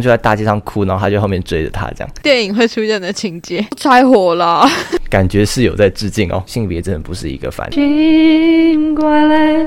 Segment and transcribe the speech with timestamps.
[0.00, 4.68] 就在大街上哭，然后他就后面追着他，这样电影会出现的情节，拆火了。
[5.08, 6.42] 感觉是有在致敬哦。
[6.46, 7.70] 性别真的不是一个反。
[7.70, 9.66] 奇怪嘞，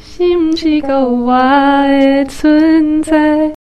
[0.00, 3.57] 是不是够我的存在？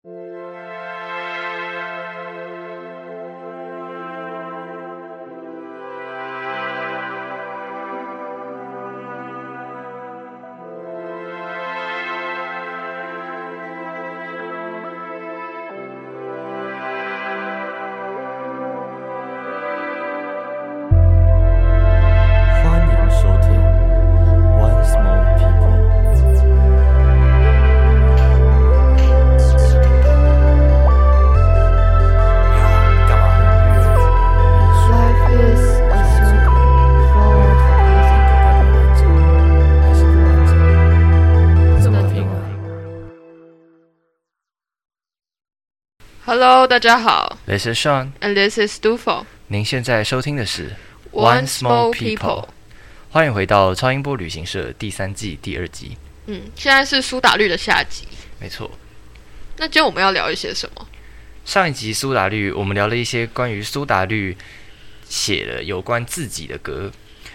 [46.44, 49.26] Hello，大家好 This is Sean，，and this is Dufo。
[49.50, 50.72] 您现在收听的是
[51.12, 52.48] One Small People。
[53.12, 55.98] 欢迎回到超音波旅行社第三季第二集。
[56.26, 58.08] 嗯，现在是苏打绿的下集。
[58.40, 58.72] 没错，
[59.58, 60.88] 那今天我们要聊一些什么？
[61.46, 64.36] 上一集苏打绿，我们聊了一些关于苏打绿
[65.08, 66.92] 写的有关自己的歌。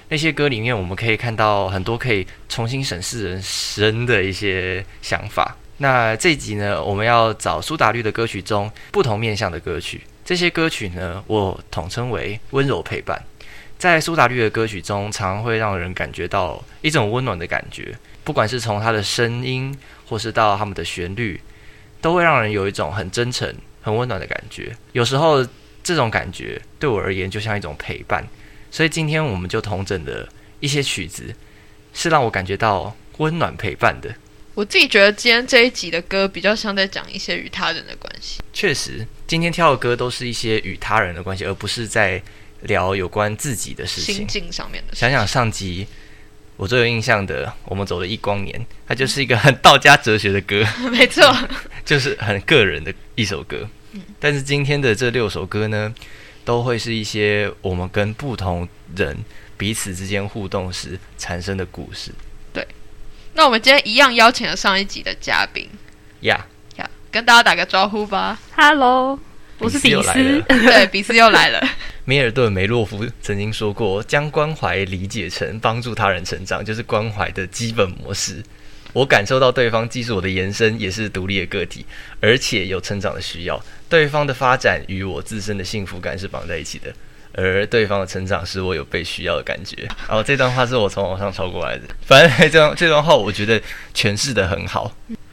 [0.09, 5.57] 那些歌里面，我们可以看到很多可以重新审视人生的一些想法。
[5.79, 10.01] 那这一集呢，我们要找苏打绿的歌曲中不同面向的歌曲。
[10.25, 13.23] 这些歌曲呢，我统称为温柔陪伴。
[13.79, 19.77] 在苏打绿的歌曲中，常会让人感觉到一种温暖的感觉，不管是从他的声音，
[20.09, 21.39] 或是到他们的旋律，
[22.01, 24.75] 都会让人有一种很真诚、很温暖的感觉。
[24.93, 25.47] 有时候，
[25.85, 28.27] 这种感觉对我而言就像一种陪伴。
[28.71, 30.27] 所以今天我们就同整的
[30.61, 31.35] 一些曲子，
[31.93, 34.15] 是让我感觉到温暖陪伴的。
[34.57, 38.41] 我自己觉得今天这一集的歌比较像在讲一些与他人的关系。
[38.55, 42.23] 确实，今天挑的歌都是一些与他人的关系，而不是在
[42.63, 44.27] 聊有关自己的事情心。
[44.27, 45.87] 境上面的事想想上集
[46.57, 51.23] 我最有印象的，我们走了一光年，它就是一个很道家哲学的歌， 没错，
[51.85, 53.69] 就是很个人的一首歌。
[54.19, 55.95] 但是今天的这六首歌呢，
[56.47, 58.67] 都会是一些我们跟不同
[58.97, 59.23] 人
[59.59, 62.11] 彼此之间互动时产生的故事
[63.37, 65.69] 那我们今天一样邀请了上一集的嘉宾
[66.21, 66.47] 呀。
[66.77, 68.39] 呀，跟大家打个招呼吧。
[68.57, 69.21] Hello，
[69.59, 70.43] 我是比斯。
[70.49, 71.63] 对，比斯又来了。
[72.07, 78.43] 米尔顿·梅洛夫曾经说过，将关怀理解成帮助他人成长，就是关怀的基本模式。
[78.95, 81.85] 我感受到对方既是我的延伸，也是独立的个体，
[82.23, 83.63] 而且有成长的需要。
[83.91, 86.91] 对方的发展与我自身的幸福感是绑在一起的，
[87.37, 89.87] 而对方的成长使我有被需要的感觉。
[90.09, 93.61] 然后这段话是我从网上抄过来的，反正 这段这段话我觉得
[93.95, 94.91] 诠释的很好，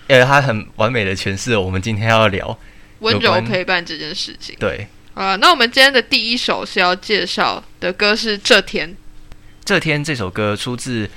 [0.08, 2.60] 呃，它很完美的诠释了我们今天要聊
[3.00, 4.56] 温柔陪伴这件事情。
[4.60, 8.90] 对啊，那我们今天的第一首是要介绍的歌是《这天》。
[9.64, 11.10] 这天这首歌出自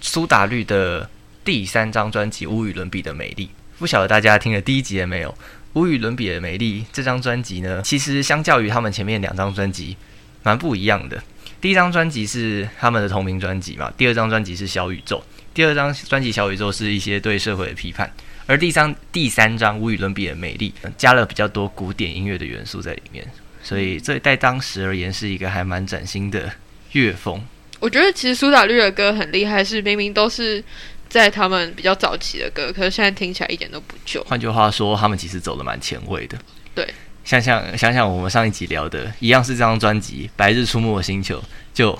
[0.00, 1.08] 苏打绿的
[1.44, 3.46] 第三张专辑《无与伦比的美丽》。
[3.78, 5.30] 不晓得大家听了第一集了没有？
[5.72, 9.96] 《无与伦比的美丽》这张专辑呢，其实相较于他们前面两张专辑，
[10.42, 11.22] 蛮不一样的。
[11.60, 15.22] 第一张专辑是他们的同名专辑嘛，第二张专辑是小宇宙。
[15.52, 18.10] 第二张专辑小宇宙是一些对社会的批判，
[18.46, 23.26] 而第三第三张无与伦比的美丽加了比较多古典音乐的元素在里面，
[23.62, 26.50] 所以这在当时而言是一个还蛮崭新的
[26.92, 27.44] 乐风。
[27.80, 30.62] 我觉得其实苏打绿的歌很厉害，是明明都是
[31.08, 34.22] 在他们比较早期的歌，可是现在听起来一点都不旧。
[34.24, 36.38] 换句话说，他们其实走的蛮前卫的。
[36.74, 36.88] 对，
[37.24, 41.38] 想想想想，我们上一集聊的一样是这张专辑《白日出没的星球》，
[41.72, 41.96] 就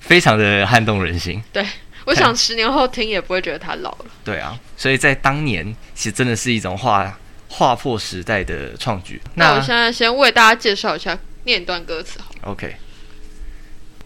[0.00, 1.42] 非常的撼动人心。
[1.52, 1.66] 对
[2.06, 4.06] 我想十年后听也不会觉得他老了。
[4.24, 7.18] 对啊，所以在当年，其实真的是一种划
[7.48, 9.20] 划破时代的创举。
[9.34, 12.50] 那我现在先为大家介绍一下，念一段歌词好。
[12.50, 12.74] OK，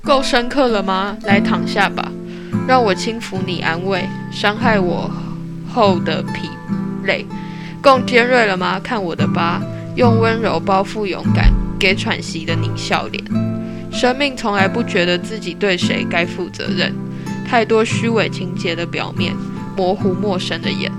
[0.03, 1.16] 够深刻了吗？
[1.22, 2.11] 来躺下吧，
[2.66, 5.11] 让我轻抚你安慰，伤害我
[5.72, 6.50] 后的疲
[7.05, 7.25] 累。
[7.81, 8.81] 够尖锐了吗？
[8.81, 9.62] 看我的疤，
[9.97, 13.25] 用温柔包覆勇敢，给喘息的你笑脸。
[13.91, 16.95] 生命从来不觉得自己对谁该负责任，
[17.48, 19.34] 太多虚伪情节的表面，
[19.75, 20.93] 模糊陌生的眼。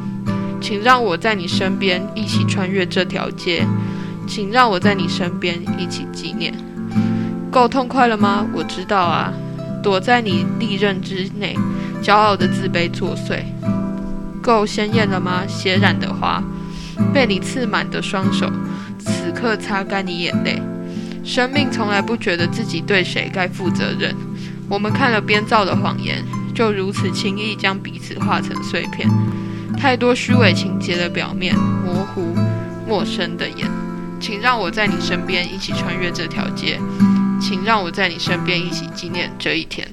[0.59, 3.63] 请让我在你身边，一起穿越这条街。
[4.25, 6.51] 请让我在你身边，一起纪念。
[7.51, 8.45] 够痛快了吗？
[8.51, 9.31] 我知道啊，
[9.83, 11.55] 躲在你利刃之内，
[12.01, 13.43] 骄傲的自卑作祟。
[14.41, 15.43] 够鲜艳了吗？
[15.47, 16.43] 血染的花，
[17.13, 18.51] 被你刺满的双手，
[19.39, 20.59] 刻擦干你眼泪。
[21.23, 24.15] 生命从来不觉得自己对谁该负责任。
[24.69, 26.23] 我们看了编造的谎言，
[26.55, 29.09] 就如此轻易将彼此化成碎片。
[29.77, 32.33] 太多虚伪情节的表面，模糊
[32.87, 33.69] 陌生的眼。
[34.19, 36.79] 请让我在你身边一起穿越这条街，
[37.39, 39.87] 请让我在你身边一起纪念这一天。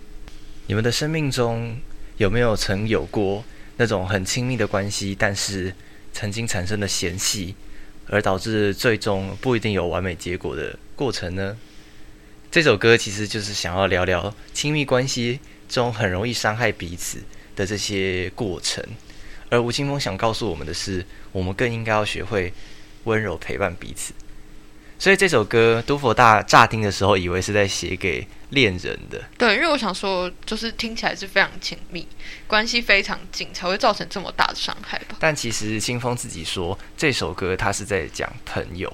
[0.66, 1.76] 你们的生命中
[2.16, 3.44] 有没有曾有过
[3.76, 5.74] 那种很亲密的关系，但是
[6.12, 7.54] 曾经产生的嫌隙，
[8.08, 11.56] 而导致最终不一定有完美结果的过程呢？
[12.50, 17.18] 这首歌其实就是想要聊聊亲密关系中很容易伤害彼此
[17.56, 18.84] 的这些过程，
[19.48, 22.52] 而吴青峰想告诉我们的是，我们更应该要学会
[23.04, 24.12] 温柔陪伴彼此。
[24.98, 29.22] 所以这首歌，都佛大乍听的时候，以为是在写给恋人的。
[29.36, 32.06] 对，因为我想说，就是听起来是非常亲密，
[32.46, 35.16] 关系非常近，才会造成这么大的伤害吧。
[35.18, 38.90] 但其实清风自己说，这首歌他是在讲朋友。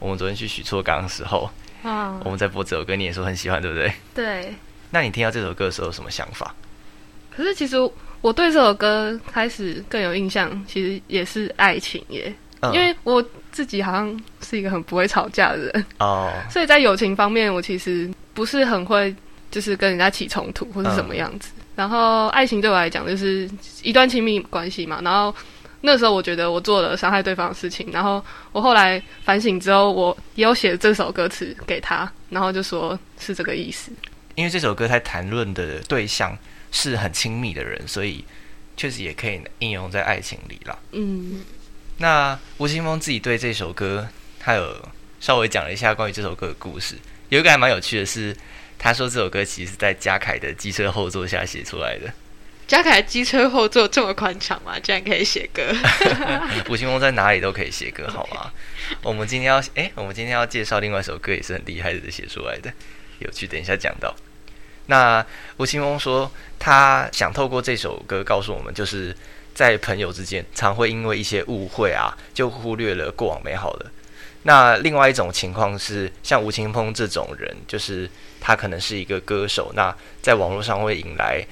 [0.00, 1.48] 我们昨天去许错岗的时候，
[1.82, 3.92] 啊我们在播这首歌，你也说很喜欢，对不对？
[4.14, 4.54] 对。
[4.90, 6.54] 那你听到这首歌的时候有什么想法？
[7.34, 7.76] 可是其实
[8.20, 19.14] 我对这首歌开始更有印象，其实也是爱情耶，嗯因为我自己好像是一个很不会吵架的人，哦， 所以在友情方面，我其实不是很会，
[19.50, 21.50] 就是跟人家起冲突或是什么样子。
[21.74, 23.50] 然后爱情对我来讲就是
[23.82, 25.34] 一段亲密关系嘛，然后
[25.80, 33.90] 那时候我觉得我做了伤害对方的事情，然后我后来反省之后，我也有写这首歌词给他，然后就说是这个意思。
[34.36, 36.36] 因为这首歌它谈论的对象
[36.70, 38.24] 是很亲密的人，所以
[38.76, 40.78] 确实也可以应用在爱情里了。
[40.92, 41.42] 嗯，
[41.98, 44.08] 那吴青峰自己对这首歌，
[44.44, 44.88] 他有
[45.20, 46.96] 稍微讲了一下关于这首歌的故事。
[47.30, 48.36] 有一个还蛮有趣的是，
[48.78, 52.12] 他说这首歌其实是在嘉凯的机车后座下写出来的。
[52.66, 54.78] 嘉凯机车后座这么宽敞吗？
[54.78, 55.74] 竟然可以写歌？
[56.68, 58.52] 吴青峰在哪里都可以写歌，好吗？
[59.02, 62.70] 我们今天要诶，我们今天要介绍另外一首歌，也是很厉害的写出来的，
[63.20, 63.46] 有趣。
[63.46, 64.14] 等一下讲到。
[64.86, 65.24] 那
[65.56, 69.16] 吴青峰说，他想透过这首歌告诉我们，就是
[69.54, 73.90] 在朋友之间，常会因为一些误会啊，就忽略了过往美好的。
[74.44, 78.08] 那另外一种情况是，像吴青峰这种人，就是
[78.40, 81.44] 他可能是一个歌手，那在网络上会引来，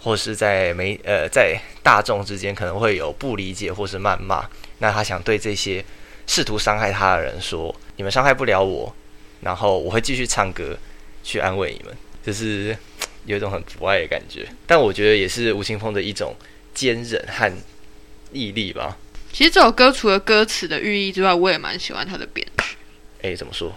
[0.00, 4.48] 或是在媒呃在大众之间可能会有不理解或是谩骂。
[4.78, 5.84] 那他想对这些
[6.26, 8.94] 试图伤害他的人说：“你们伤害不了我，
[9.40, 10.76] 然后我会继续唱歌
[11.24, 12.76] 去安慰你们。”就是
[13.24, 16.34] 有一种很不爱的感觉，但我觉得也是吴青峰的一种
[16.74, 17.52] 坚韧和
[18.32, 18.96] 毅力吧。
[19.36, 22.74] 其实这首歌除了歌词的寓意之外，我也蛮喜欢它的编曲，
[23.20, 23.70] 诶，怎么说？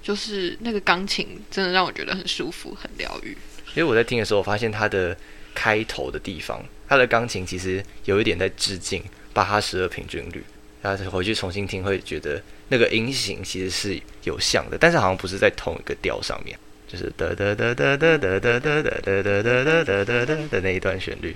[0.00, 3.36] 就是那个钢琴真的让我觉得很舒服、很疗愈。
[3.74, 5.16] 因为我在听的时候，我发现它的
[5.52, 9.02] 开头的地方，它的钢琴其实有一点在致敬
[9.32, 10.44] 巴哈十二平均律。
[10.80, 16.56] 大家回去重新听，会觉得那个音型其实是有像的，但是好像不是在同一个调上面，
[16.86, 21.34] 就是哒哒哒哒哒哒哒哒哒哒哒哒哒的那一段旋律。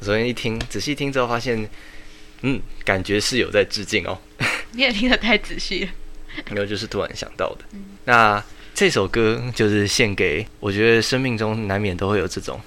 [0.00, 1.68] 昨天一听，仔细听之后发现，
[2.42, 4.18] 嗯，感觉是有在致敬哦。
[4.72, 5.90] 你也听得太仔细了。
[6.46, 7.64] 然后就是突然想到的。
[8.04, 8.42] 那
[8.74, 12.60] 这首歌就是献给我觉得生命中难免都会有这种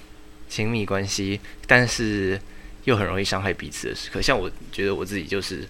[0.48, 2.38] 亲密关系，但是
[2.84, 4.20] 又很容易伤害彼此的时刻。
[4.20, 5.66] 像我觉得我自己就是，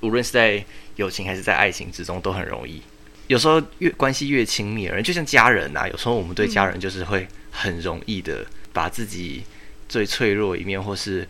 [0.00, 0.62] 无论是在
[0.96, 2.82] 友情还是在爱情之中，都很容易。
[3.28, 8.44] 有时候越关系越亲密的人，就像家人啊，有时候我们对家人就是会很容易的
[8.74, 9.42] 把自己
[9.88, 11.26] 最脆弱的一面或是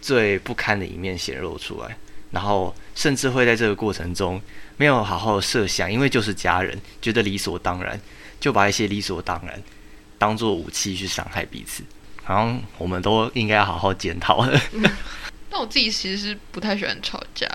[0.00, 1.96] 最不堪的一面显露出来，
[2.30, 4.40] 然后甚至会在这个过程中
[4.76, 8.00] 没有好好设想，因为就是家人，觉得理所当然，
[8.38, 9.62] 就把一些理所当然
[10.18, 11.82] 当做武器去伤害彼此。
[12.22, 14.60] 好像我们都应该要好好检讨的，
[15.50, 17.48] 但我自己其实是不太喜欢吵架。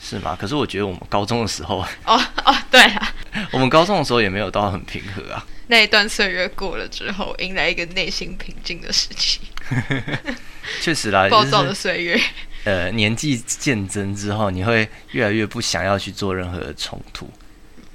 [0.00, 0.36] 是吗？
[0.38, 3.14] 可是我觉得我们高中的时候，哦哦，对啊，
[3.52, 5.46] 我们高中的时候也没有到很平和啊。
[5.68, 9.40] 那一段岁月过了之后，迎来一个内心平静的时期，
[10.80, 12.20] 确实啦， 暴躁的岁月。
[12.64, 17.30] 呃年纪渐增之后，你会越来越不想要去做任何的冲突。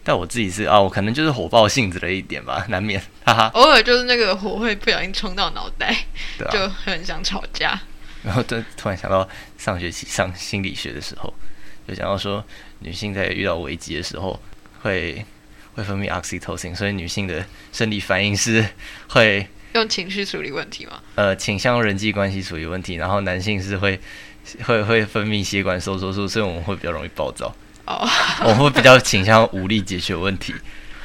[0.04, 3.52] 但我自己是啊，我可能就是火爆性子了一点吧，难免，哈哈。
[3.54, 5.96] 偶尔就是那个火会不小心冲到脑袋，
[6.38, 7.80] 对啊，就很想吵架。
[8.24, 11.34] 然后突突然想到上学期上心理学的时候，
[11.88, 12.44] 就想到说
[12.80, 14.40] 女性在遇到危机的时候
[14.82, 15.26] 会
[15.74, 18.66] 会分泌 oxytocin，所以女性的生理反应是
[19.10, 21.00] 会用情绪处理问题吗？
[21.16, 24.00] 呃倾向用人际关系处理问题，然后男性是会
[24.66, 27.54] 会会分泌血管收缩素，所以我们会比较容易暴躁，
[27.86, 28.08] 哦，
[28.44, 30.56] 我们会比较倾向武力解决问题。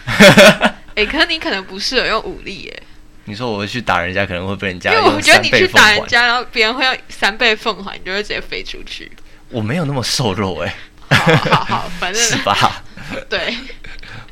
[0.97, 2.83] 哎、可是你可能不适合用武力耶，
[3.25, 5.91] 你说我会去打人家，可能会被人家因家为我觉得你去打。
[5.91, 9.11] 人家，然后别人会用三倍奉还，你就会直接飞出去。
[9.49, 10.75] 我没有那么瘦弱哎、
[11.11, 12.83] 好好好，反是吧？
[13.29, 13.55] 对，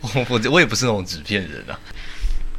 [0.01, 1.79] 我我我也不是那种纸片人啊。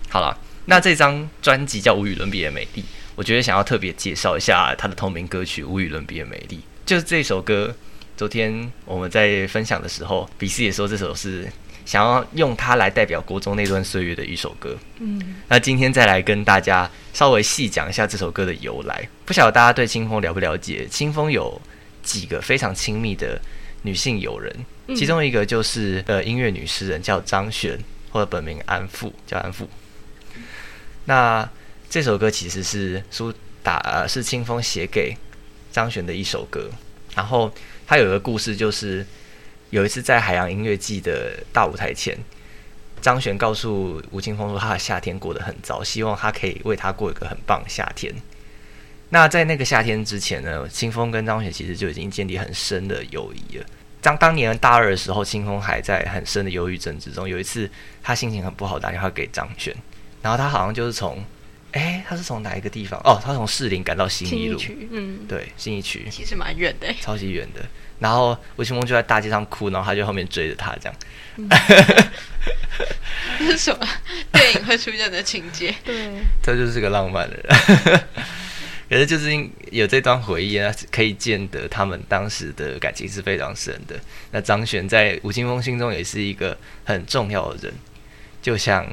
[0.10, 2.82] 好了，那这张专辑叫《无与伦比的美丽》，
[3.15, 7.75] 我觉得想要特别介绍一下它的同名歌曲《无与伦比的美丽》，就是这首歌。
[8.15, 11.51] 昨天我们在分享的时候，比斯也说这首是
[11.84, 14.77] 想要用它来代表国中那段岁月的一首歌。
[15.00, 19.10] 嗯，那今天再来跟大家稍微细讲一下这首歌的由来。
[19.25, 20.86] 不晓得大家对清风了不了解？
[20.86, 21.60] 清风有
[22.03, 23.41] 几个非常亲密的
[23.82, 24.55] 女性友人，
[24.88, 27.77] 嗯其中一个就是呃音乐女诗人叫张悬，
[28.12, 29.67] 或者本名安富，叫安富。
[31.06, 31.48] 那
[31.90, 35.16] 这首歌其实是苏打呃是清风写给
[35.72, 36.70] 张悬的一首歌，
[37.16, 37.52] 然后
[37.86, 39.06] 他有一个故事，就是
[39.70, 42.18] 有一次在海洋音乐季的大舞台前，
[43.02, 48.14] 张悬告诉吴青峰说他的夏天过得很糟，希望他可以为他过一个很棒的夏天。
[49.10, 53.66] 那在那个夏天之前呢，清风跟张悬其实就已经建立很深的友谊了。
[54.02, 57.30] 当当年大二的时候，清风还在很深的忧郁症之中。
[57.30, 57.70] 有一次，
[58.02, 59.74] 他心情很不好，打电话给张悬，
[60.24, 61.24] 然后他好像就是从，
[61.74, 63.00] 哎，他是从哪一个地方？
[63.03, 67.62] 哦，他从士林赶到新新一路，嗯，对，新一区，其实蛮远的欸，超级远的。
[68.00, 70.96] 然后吴青峰就在大街上哭，然后他就后面追着他，这样。
[73.39, 73.88] 这是什么
[74.32, 75.74] 电影会出现的情节？
[75.86, 76.12] 对，
[76.42, 78.03] 他就是个浪漫的人。
[78.89, 84.00] 可是就是因有这段回忆啊，可以见得他们当时的感情是非常深的。
[84.32, 87.74] 那张悬在吴青峰心中也是一个很重要的人，
[88.42, 88.86] 就像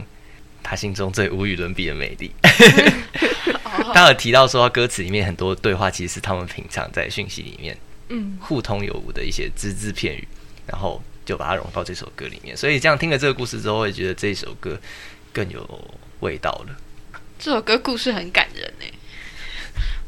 [0.62, 2.31] 他心中最无与伦比的美丽。
[2.43, 7.76] 哦他有提到说，歌词里面很多对话其实是他们平常在讯息里面
[8.09, 10.29] 嗯，互通有无的一些只字片语，
[10.67, 12.57] 然后就把它融到这首歌里面。
[12.57, 14.79] 所以这样听了这个故事之后，会觉得这首歌
[15.33, 15.88] 更有
[16.21, 16.76] 味道了。
[17.38, 18.87] 这首歌故事很感人呢。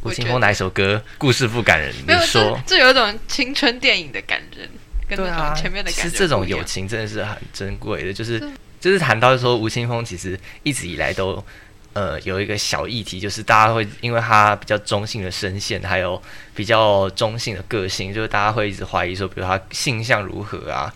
[0.02, 1.94] 吴青峰哪一首歌故事不感人？
[2.06, 4.68] 没有，你说这这有一种青春电影的感人，
[5.08, 8.50] 跟那种前面的感觉其实这种友情真的是很珍贵的，就是对
[8.82, 11.42] 就是谈到说吴青峰其实一直以来都
[11.92, 16.20] 呃有一个小议题，就是大家会因为他比较中性的声线，还有
[16.52, 20.92] 比较中性的个性，就是大家会一直怀疑说，比如他性向如何啊，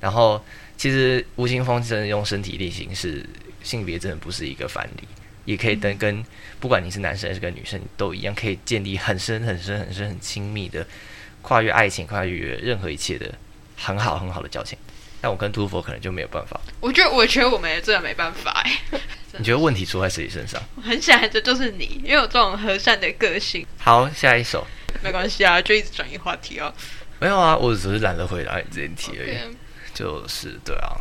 [0.00, 0.44] 然后
[0.76, 3.24] 其实吴青峰真的用身体力行是
[3.62, 5.08] 性别真的不是一个反例。
[5.46, 6.22] 也可以跟跟
[6.60, 10.86] 不管你是男生还是跟女生都一样，可以建立很深很深很深很亲密的
[11.40, 13.34] 跨越爱情、跨越任何一切的
[13.78, 14.78] 很好很好的交情。
[15.20, 16.60] 但我跟杜佛可能就没有办法。
[16.80, 18.80] 我觉得，我觉得我们也真的没办法哎。
[19.38, 20.60] 你觉得问题出在谁身上？
[20.76, 23.64] 我很显然这就是你，因为有这种和善的个性。
[23.78, 24.66] 好，下一首
[25.02, 26.72] 没关系啊，就一直转移话题哦。
[27.18, 29.36] 没有啊，我只是懒得回答你这件题而已。
[29.94, 30.96] 就是对啊。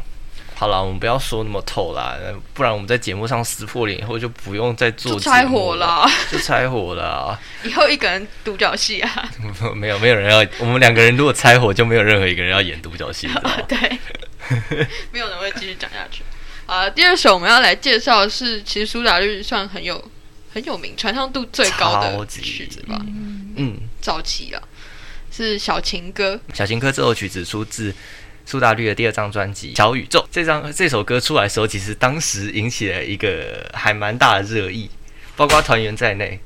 [0.60, 2.18] 好了，我们不要说那么透啦，
[2.54, 7.40] 不然我们在节目上撕破脸以后就不用再做就拆火了，了，就拆火了。
[7.64, 9.32] 以后一个人独角戏啊。
[9.74, 10.46] 没有，没有人要。
[10.60, 13.30] 我们两个人如果拆火，就没有任何一个人要演独角戏？
[13.70, 13.78] 对，
[15.14, 16.24] 没有人会继续讲下去。
[16.66, 20.12] 啊，第二首我们要来介绍的是，其实苏打绿算很有
[20.54, 23.00] 很有名、传唱度最高的曲子吧？
[23.56, 24.62] 嗯，早期啊，
[25.32, 26.38] 是小情歌。
[26.54, 27.96] 小情歌这首曲子出自
[28.50, 30.20] 苏打绿的第二张专辑《小宇宙》。
[30.32, 34.90] 这张这首歌出来的时候，其实当时引起了一个还蛮大的热议，
[35.36, 36.40] 包括团员在内，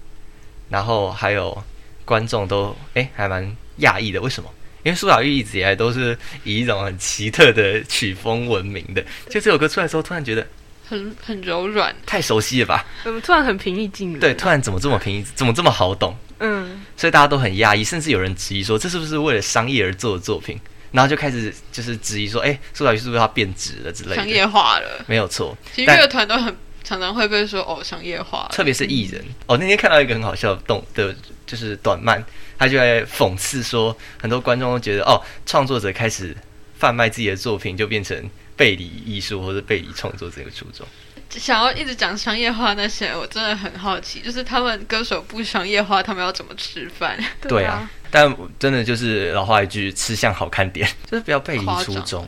[0.68, 1.64] 然后还有
[2.04, 4.20] 观众都哎还蛮讶异的。
[4.20, 4.50] 为什么？
[4.84, 10.46] 因为苏打绿一直以来都是以一种很奇特的曲风闻名的，就这首歌出来的时候，突然觉得
[10.86, 12.86] 很很柔软，太熟悉了吧？
[13.06, 16.18] 怎么突然很平易近人，对，突然怎么这么平易，怎么这么好懂？
[16.40, 20.60] 嗯，所以大家都很讶异，甚至有人质疑说，这是不是为了商业而做的作品？
[20.94, 24.16] 然后就开始就是质疑说，哎、苏打绿是不是要变质了之类的？
[24.16, 25.04] 商业化了。
[25.06, 29.22] 没有错，其实乐团都很常常会被说哦商业化，特别是艺人。
[29.48, 31.14] 哦，那天看到一个很好笑的动的，
[31.46, 32.24] 就是短漫，
[32.58, 36.36] 他就在讽刺说，很多观众都觉得，哦，创作者开始
[36.78, 40.86] 贩卖自己的作品，就变成背离艺术或者背离创作这个初衷。
[41.30, 47.18] 想要一直讲商业化那些，我真的很好奇，就是他们歌手不商业化，他们要怎么吃饭？
[47.42, 52.28] 对啊，但真的就是老话一句，吃相好看点， 就是不要背离初衷，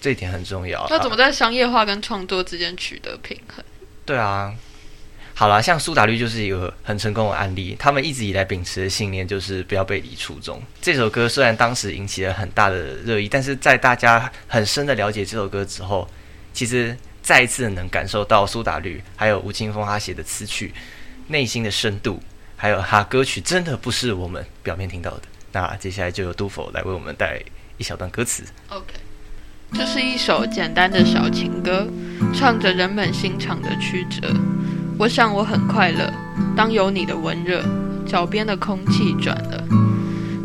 [0.00, 0.86] 这一点很重要。
[0.88, 3.64] 要怎么在商业化跟创作之间取得平衡？
[4.06, 4.54] 对啊，
[5.34, 10.62] 好啦，像苏打绿就是一个很成功的案例，他们一直以来秉持的信念就是不要背离初衷。
[10.80, 16.08] 这首歌虽然当时引起了很大的热议，但是在大家很深的了解这首歌之后，
[16.52, 20.72] 其实再一次能感受到苏打绿还有吴青峰他写的词曲
[21.26, 22.22] 内心的深度，
[22.56, 25.22] 还有他歌曲真的不是我们表面听到的。
[25.52, 27.40] 那接下来就由杜甫来为我们带
[27.78, 28.42] 一小段歌词。
[28.68, 28.94] OK，
[29.72, 31.86] 这是一首简单的小情歌，
[32.34, 34.34] 唱着人们心肠的曲折。
[34.98, 36.12] 我想我很快乐，
[36.56, 37.64] 当有你的温热，
[38.06, 39.64] 脚边的空气转了。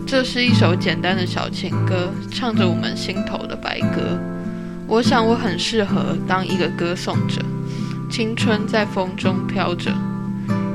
[0.06, 4.20] 这是一首简单的小情歌，唱着我们心头的白鸽。
[4.88, 7.42] 我想我很适合当一个歌颂者，
[8.10, 9.92] 青春在风中飘着。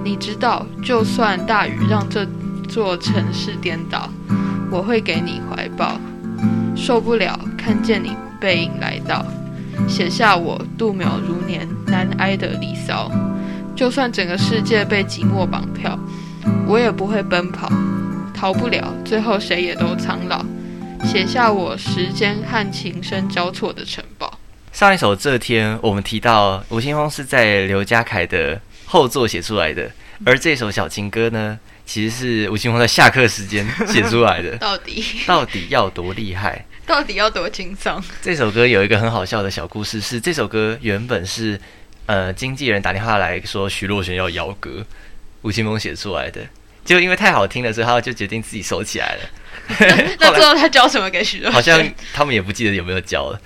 [0.04, 2.26] 你知道，就算大雨让这
[2.68, 4.10] 座城市颠倒，
[4.70, 5.98] 我会给你怀抱。
[6.76, 9.24] 受不了看见你背影来到，
[9.88, 13.10] 写下我度秒如年难挨的离骚。
[13.74, 15.98] 就算整个世界被寂寞绑票，
[16.66, 17.72] 我也不会奔跑，
[18.34, 20.44] 逃不了，最后谁也都苍老。
[21.02, 24.38] 写下我时间和琴声交错的城堡。
[24.70, 29.90] 上一首这天，我们提到吴青峰是在刘家凯的后座写出来的，
[30.24, 34.56] 而这首小情歌呢，其实是吴青峰在下课时间 写出来的。
[34.58, 36.64] 到底到底要多厉害？
[36.86, 38.02] 到底要多轻松？
[38.20, 41.58] 这首歌有一个很好笑的小故事，是这首歌原本是
[42.06, 44.84] 呃经纪人打电话来说徐若瑄要邀歌，
[45.42, 46.42] 吴青峰写出来的，
[46.84, 49.20] 结果因为太好听了，所以他就决定自己收起来了。
[50.20, 51.54] 那最后他交什么给徐若瑄？
[51.54, 53.40] 好像他们也不记得有没有交了。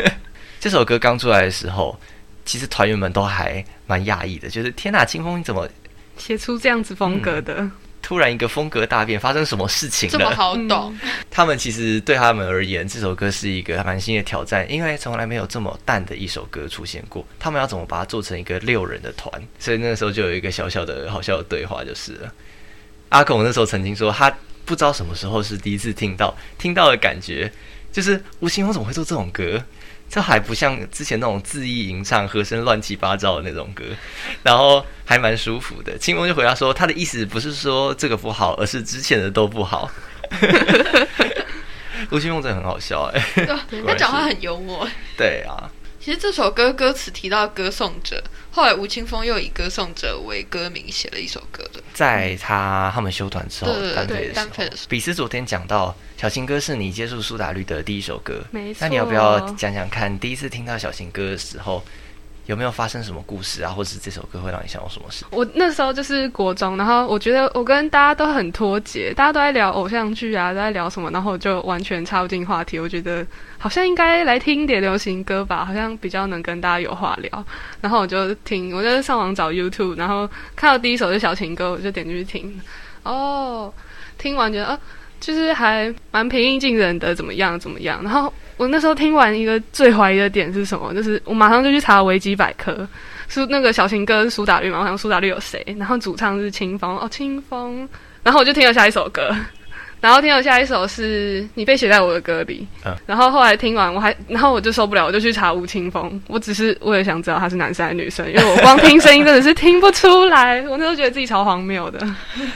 [0.60, 1.98] 这首歌刚出来的时候，
[2.46, 5.68] 其实团员们都还蛮讶异的，就是天呐，清风你怎么
[6.16, 7.68] 写出这样子风格的？
[8.00, 10.12] 突然一个风格大变，发生什么事情了？
[10.12, 10.96] 这么好懂？
[11.28, 17.26] 他们其实对他们而言，这首歌是一个蛮新的挑战，因为从来没有这么淡的一首歌出现过。
[17.40, 19.42] 他们要怎么把它做成一个六人的团？
[19.58, 22.32] 所以那时候就有一个小小的好笑的对话，就是了。
[23.08, 24.32] 阿孔那时候曾经说，他
[24.64, 27.52] 不知道什么时候是第一次听到，听到的感觉
[27.92, 29.60] 就是吴青峰怎么会做这种歌？
[30.08, 33.84] 这还不像之前那种恣意吟唱、和声乱七八糟的那种歌，
[34.42, 35.98] 然后还蛮舒服的。
[35.98, 39.90] 清风就回答说，他的意思不是说这个不好，而是之前的都不好。
[42.10, 43.20] 吴青峰真的很好笑哎，
[43.84, 44.86] 他讲话很幽默。
[45.18, 45.70] 对啊，
[46.06, 48.22] 其实这首歌歌词提到歌颂者，
[48.52, 51.82] 后来吴青峰又以歌颂者为歌名写了一首歌的。
[51.92, 55.92] 在他他们休团之后单飞的时候，的时候比斯昨天讲到。
[56.16, 58.78] 小情歌是你接触苏打绿的第一首歌，没错。
[58.82, 61.84] 那你要不要讲讲看，第一次听到小情歌的时候，
[62.46, 63.72] 有没有发生什么故事啊？
[63.72, 65.24] 或者是这首歌会让你想到什么事？
[65.30, 72.78] 我那时候就是国中，然后我觉得我跟大家都很脱节，大家都在聊偶像剧啊，都在聊什么，然后我就完全插不进话题。
[72.78, 73.26] 我觉得
[73.58, 77.44] 好像应该来听一点流行歌吧，好像比较能跟大家有话聊。
[77.80, 82.60] 然后我就听，我就上网找 YouTube，然后看到第一首是小情歌，我就点进去听。
[83.02, 83.72] 哦，
[84.18, 84.78] 听完觉得啊。
[85.18, 88.02] 就是还蛮平易近人的，怎么样怎么样？
[88.04, 90.94] 然后我那时候听完一个最怀疑的点是什么？
[90.94, 92.88] 就是我马上就去查维基百科，
[93.28, 94.80] 是那个小情歌苏打绿嘛？
[94.80, 95.62] 我想苏打绿有谁？
[95.78, 97.88] 然后主唱是清风哦，清风。
[98.22, 99.34] 然后我就听了下一首歌，
[100.00, 102.66] 然后听了下一首是你被写在我的歌里。
[102.84, 102.96] 嗯。
[103.06, 106.20] 然后后来听完我还，然后我就受不了，我就去查吴青峰。
[106.26, 110.60] 我只是我也想知道他是男生还是女生，因为我光听声音真的是听不出来。
[110.62, 111.98] 我那时候觉得自己超荒谬的。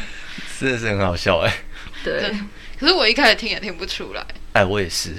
[0.59, 1.53] 真的是很好笑哎。
[2.03, 2.31] 对，
[2.79, 4.25] 可是我一开始听也听不出来。
[4.55, 5.13] 哎，我也是。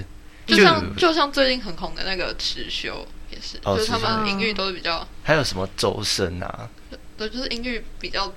[0.56, 5.08] 就像就像最近很红的那个池修也是，就是他们音域都是比较。
[5.24, 6.70] 还有什么周深啊？
[7.18, 8.34] 对，就是音域比较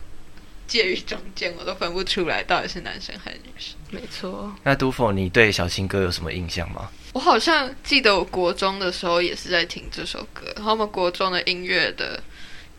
[0.67, 3.77] 介于中间，我都分不出来到底是男生还是女生。
[3.91, 4.55] 没错。
[4.63, 6.89] 那杜甫，你对小情歌有什么印象吗？
[7.13, 12.23] 我好像记得我国中的时候也是在听这首歌，然后我们国中的音乐的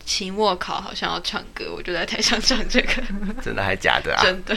[0.04, 3.02] 期末考好像要唱歌，我就在台上唱这个。
[3.42, 4.22] 真的还假的啊？
[4.22, 4.56] 真的。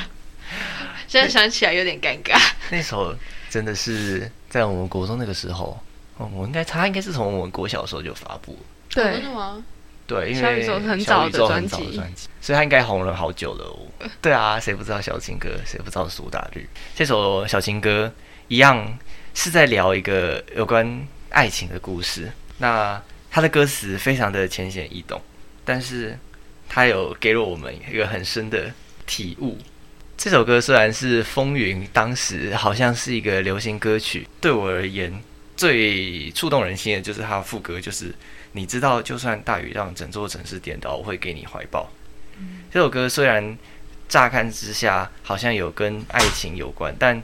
[1.07, 2.39] 现在想起来有点尴尬。
[2.71, 3.15] 那首
[3.49, 5.79] 真的是在我们国中那个时候，
[6.17, 8.59] 哦，我应该他应该是从我们国小的时候就发布了。
[8.89, 9.63] 对，真的吗？
[10.07, 12.01] 对，因为小宇宙很早的专辑，
[12.41, 14.09] 所以他应该红了好久了哦。
[14.19, 15.49] 对啊，谁不知道小情歌？
[15.67, 16.67] 谁不知道苏打绿？
[16.95, 18.11] 这首小情歌
[18.47, 18.97] 一样
[19.35, 22.31] 是在聊一个有关爱情的故事。
[22.57, 25.21] 那他的歌词非常的浅显易懂，
[25.63, 26.17] 但是
[26.67, 28.71] 他有给了我们一个很深的
[29.05, 29.59] 体悟。
[30.19, 34.27] 这首歌虽然是风云，当时好像是一个流行歌曲。
[34.41, 35.17] 对我而言，
[35.55, 38.13] 最触动人心的就是它的副歌，就是
[38.51, 41.89] 你知道，就算大雨让整座城市颠倒，我会给你怀抱。
[42.69, 43.57] 这首歌虽然
[44.09, 47.15] 乍看之下好像有跟爱情有关，但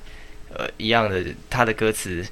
[0.54, 2.26] 呃，一样的，它的歌词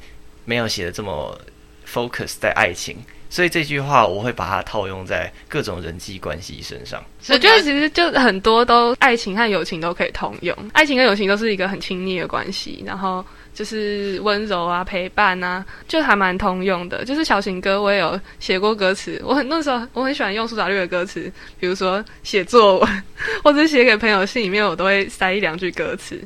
[0.45, 1.37] 没有写的这么
[1.85, 3.03] focus 在爱情。
[3.33, 7.03] 所以这句话我会把它套用在各种人际关系身上。
[7.29, 17.03] 我觉得其实就很多都爱情和友情都可以通用，爱情跟友情都是一个很亲密的关系，然后就是温柔啊、陪伴啊，就还蛮通用的。
[17.05, 21.21] 就是小情歌，我也有写过歌词，我很那时候我很喜欢用苏打绿的歌词，
[21.59, 23.03] 比如说写作文
[23.43, 26.23] 或者写给朋友信里面，我都会塞一两句歌词。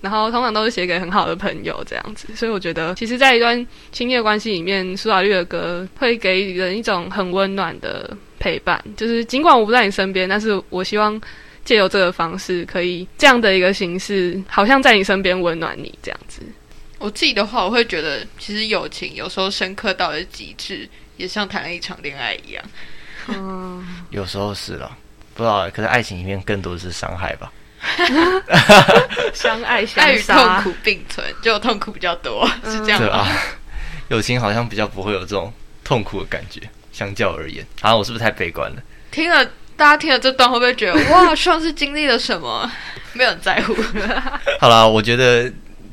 [0.00, 8.82] 然后通常都是写给很好的朋友这样子，所以我觉得，其实，在一段亲密的关系里面，苏打绿的歌会给人一种很温暖的陪伴。
[8.96, 11.20] 就是尽管我不在你身边，但是我希望
[11.64, 16.40] 借由这个方式，可以这样的一个形式，好像在你身边温暖你这样子。
[16.98, 22.64] 我自己的话，我会觉得，其实友情有时候深刻到了极致，也像谈了一场恋爱一样。
[23.28, 24.96] 嗯，有时候是了，
[25.34, 27.52] 不知道，可是爱情里面更多的是伤害吧。
[29.32, 33.26] 相爱相爱与痛苦并存，就痛苦比较多，是这样啊？
[34.08, 35.52] 友情好像比较不会有这种
[35.84, 36.60] 痛苦的感觉。
[36.92, 38.82] 相较而言，啊、我是不是太悲观了？
[39.10, 39.44] 听了
[39.76, 42.70] 大家听了这段会不会觉得哇，像是经历了什么？
[43.14, 43.74] 没有人在乎。
[44.60, 45.50] 好了，我觉得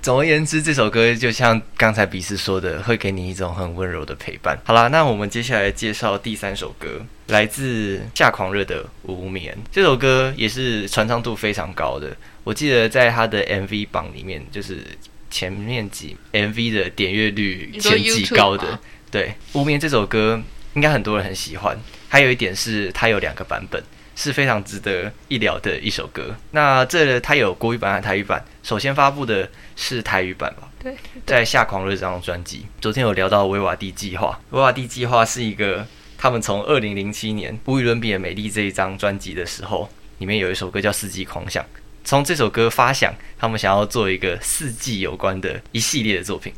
[0.07, 4.57] 总而言之，这首歌就像刚才比斯说的，会给你一种很温柔的陪伴。
[4.63, 9.53] 好啦，那我们接下来介绍第三首歌，来自夏狂热的《无眠》。
[9.69, 12.15] 这首歌也是传唱度非常高的，
[12.45, 14.81] 我记得在他的 MV 榜里面，就是
[15.29, 18.79] 前面几 MV 的点阅率前几高的吗。
[19.11, 20.41] 对，《无眠》这首歌
[20.75, 21.77] 应该很多人很喜欢。
[22.07, 23.83] 还有一点是，它有两个版本，
[24.17, 26.35] 是非常值得一聊的一首歌。
[26.49, 28.43] 那这它有国语版和台语版。
[28.63, 30.67] 首先发布的是台语版吧？
[30.81, 32.65] 对，在《夏狂热》这张专辑。
[32.81, 35.85] 昨天有聊到维瓦蒂计划，维瓦蒂计划是一个
[36.17, 41.63] 他们从二零零七年无与伦比的美丽这一张专辑的时候，里面有一首歌叫《四季狂想》。
[42.03, 46.51] 从这首歌发想，他们想要做一个四季有关的一系列的作品。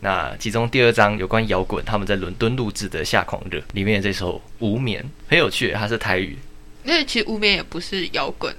[0.00, 6.38] 那其中第二张有关摇滚，他们在伦敦录制的《夏狂热》里面这首《无眠》很有趣，它是台语。
[6.86, 8.54] 因为其实无眠也不是摇滚，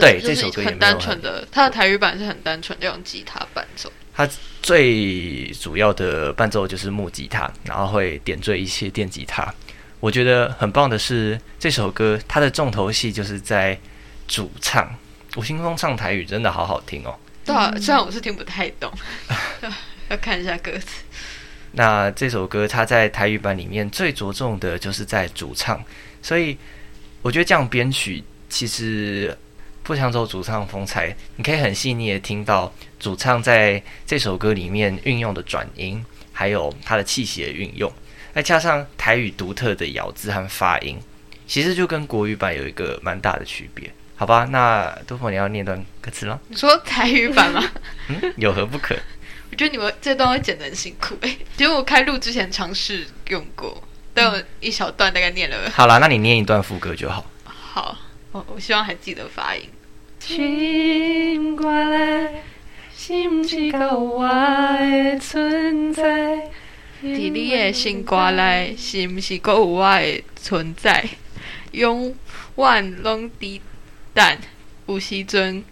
[0.00, 3.90] 对这首歌很单纯的，它的台语版是很单纯的用吉他伴奏。
[4.14, 4.28] 它
[4.60, 9.54] 最主要的伴奏就是木吉他，然后会点缀一些电吉他。
[10.00, 13.78] 我觉得很棒的是这首歌，它的重头戏就是在
[14.26, 14.92] 主唱。
[15.36, 17.14] 吴青峰唱台语真的好好听哦。
[17.44, 18.92] 对啊，虽然我是听不太懂，
[20.10, 21.02] 要看一下歌词。
[21.72, 25.82] 那这首歌它在台语版里面最着重的就是在主唱，
[26.20, 26.58] 所以
[27.22, 29.36] 我觉得这样编曲其实
[29.82, 37.90] 不想走主唱风采，你可以很细腻的听到主唱在这首歌里面运用的转音，还有他的气息的运用，
[38.34, 40.98] 再加上台语独特的咬字和发音，
[41.46, 43.92] 其实就跟国语版有一个蛮大的区别。
[44.16, 47.64] 好吧，那多佛你要念段歌词了，你说台语版吗？
[48.08, 48.96] 嗯，有何不可？
[49.50, 53.82] 我觉得你们这段会剪得很辛苦哎、 结果我开录之前尝试用过，
[54.14, 55.70] 但有一小段大概念了。
[55.70, 57.24] 好啦，那你念一段副歌就好。
[57.44, 57.96] 好，
[58.32, 59.62] 我我希望还记得发音。
[60.20, 62.42] 心肝嘞，
[62.96, 66.50] 是毋是有我的存在？
[67.02, 71.04] 伫你的心肝内，是毋是够有我的存在？
[71.72, 72.14] 永
[72.56, 73.60] 远拢伫
[74.14, 74.38] 等，
[74.86, 75.64] 有时阵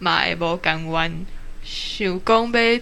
[0.00, 1.26] 嘛会无甘愿。
[1.62, 2.80] 想讲要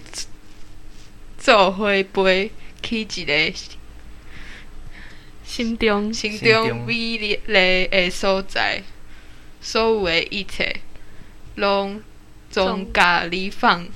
[1.37, 3.53] 做伙飞去一个
[5.53, 6.11] 心中。
[6.11, 6.67] 心心中。
[6.67, 8.81] 中美丽的所在，
[9.61, 10.77] 所有的一切，
[11.55, 12.01] 拢
[12.49, 13.87] 总甲你放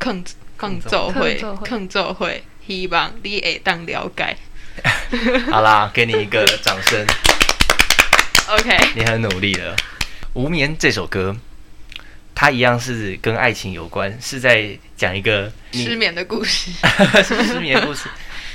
[0.00, 0.24] 放
[0.56, 1.36] 放做会。
[1.36, 2.32] 放做伙放做伙，
[2.66, 3.60] 希望你会。
[3.62, 4.36] 当了解。
[5.52, 7.06] 好啦，给你一个掌声
[8.48, 9.76] ，OK，你很努力了。
[10.32, 11.36] 《无眠》这首歌，
[12.34, 16.72] 它一样是跟爱情有关，是在讲一个失眠的故事。
[17.22, 18.08] 是 失眠故事，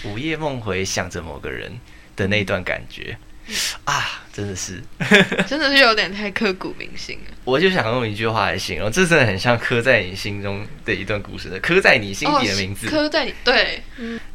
[0.03, 1.71] 午夜梦回想着某个人
[2.19, 3.17] 的那段感觉
[3.83, 4.79] 啊，真的是，
[5.47, 7.35] 真的是有点太刻骨铭心了。
[7.45, 12.87] 我就想用一句话来形容，这真的很像刻在你心中的一段故事的，刻在你心底的名字。
[12.87, 13.81] 刻在你对，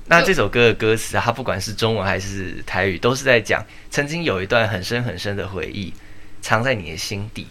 [0.06, 5.92] 那这首歌的歌词啊，它不管是中文还是台语，都是在讲曾经有一段很深很深的回忆
[6.40, 7.46] 藏在你的心底，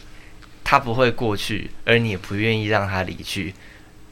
[0.65, 3.53] 它不会过去，而你也不愿意让它离去。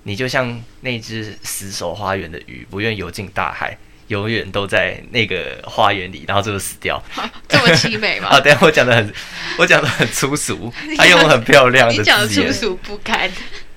[0.04, 3.78] 你就像那只死守花园的鱼，不愿游进大海，
[4.12, 7.02] 永远都在那个花园里，然后最后死掉。
[7.48, 8.40] 这么凄美吗 啊，？
[8.42, 9.14] 等下我讲的很，
[9.58, 12.52] 我讲的很粗俗， 他用很漂亮的你讲的粗。
[12.52, 13.32] 俗不堪。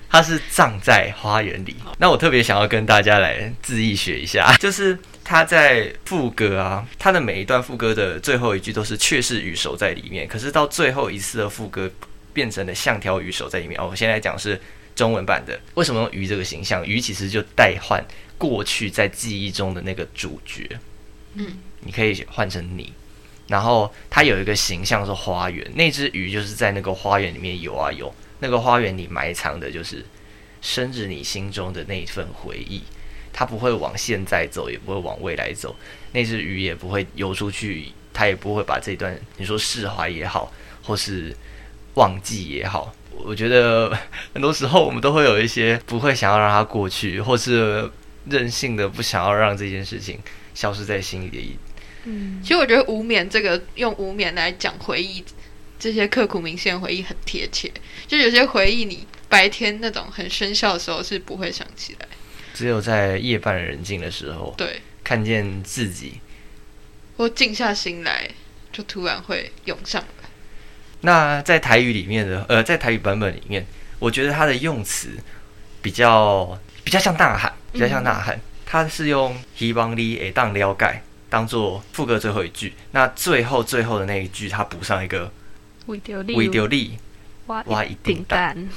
[0.09, 1.75] 他是葬在花园里。
[1.97, 11.89] 那我特别想要跟大家来自意学一下，就是他在副歌啊，他的每一段副歌的最后一句都是“却是鱼守在里面”，可是到最后一次的副歌
[12.31, 13.79] 变成了“像条鱼守在里面”。
[13.81, 14.59] 哦，我现在讲是
[14.95, 15.59] 中文版的。
[15.75, 16.85] 为什么用鱼这个形象？
[16.87, 18.03] 鱼其实就代换
[18.37, 20.67] 过去在记忆中的那个主角。
[21.33, 22.93] 嗯，你可以换成你。
[23.47, 30.03] 然后它有一个形象是花园，那只鱼就是在那个花园里面游啊游，那个花园里埋藏的就是
[30.61, 32.81] 深植你心中的那一份回忆。
[33.31, 35.75] 它不会往现在走，也不会往未来走。
[36.13, 41.35] 那只鱼也不会游出去，它也不会把这段你说释怀也好，或是
[41.95, 42.95] 忘记也好。
[43.23, 43.97] 我觉得
[44.33, 47.89] 很多时候我们都会有一些不会想要让它过去，或是
[48.29, 50.19] 任性的不想要让这件事情
[50.53, 51.55] 消失在心里的一
[52.05, 55.23] 嗯其实我觉得无眠这个用无眠来讲回忆，
[55.79, 57.71] 这些刻骨铭心的回忆很贴切。
[58.07, 62.07] 就有些回忆你白天那种很喧嚣的时候是不会想起来，
[62.53, 66.21] 只有在夜半人静的时候，对，看见自己。
[67.17, 68.29] 或静下心来，
[68.71, 70.24] 就突然会涌上来。
[71.05, 73.63] 那在台语里面的，呃，在台语版本里面，
[73.99, 75.09] 我觉得它的用词
[75.81, 78.39] 比较比较像呐喊，比较像呐喊。
[78.65, 82.73] 它是用希望你会当了解，当做副歌最后一句。
[82.91, 85.31] 那最后最后的那一句，它补上一个
[85.85, 86.97] 为丢力，为丢力，
[87.45, 88.67] 挖挖一定顶蛋，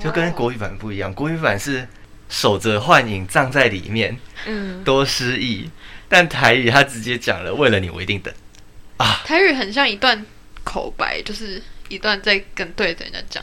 [0.00, 1.14] 就跟国语版不一样。
[1.14, 1.86] 国语版是
[2.28, 5.70] 守着幻影葬在里面，嗯，多诗意。
[6.08, 8.34] 但台语他直接讲了，为了你我一定等
[8.96, 9.22] 啊。
[9.24, 10.26] 台语很像一段
[10.68, 13.42] 口白，就是一段在跟对着人家讲。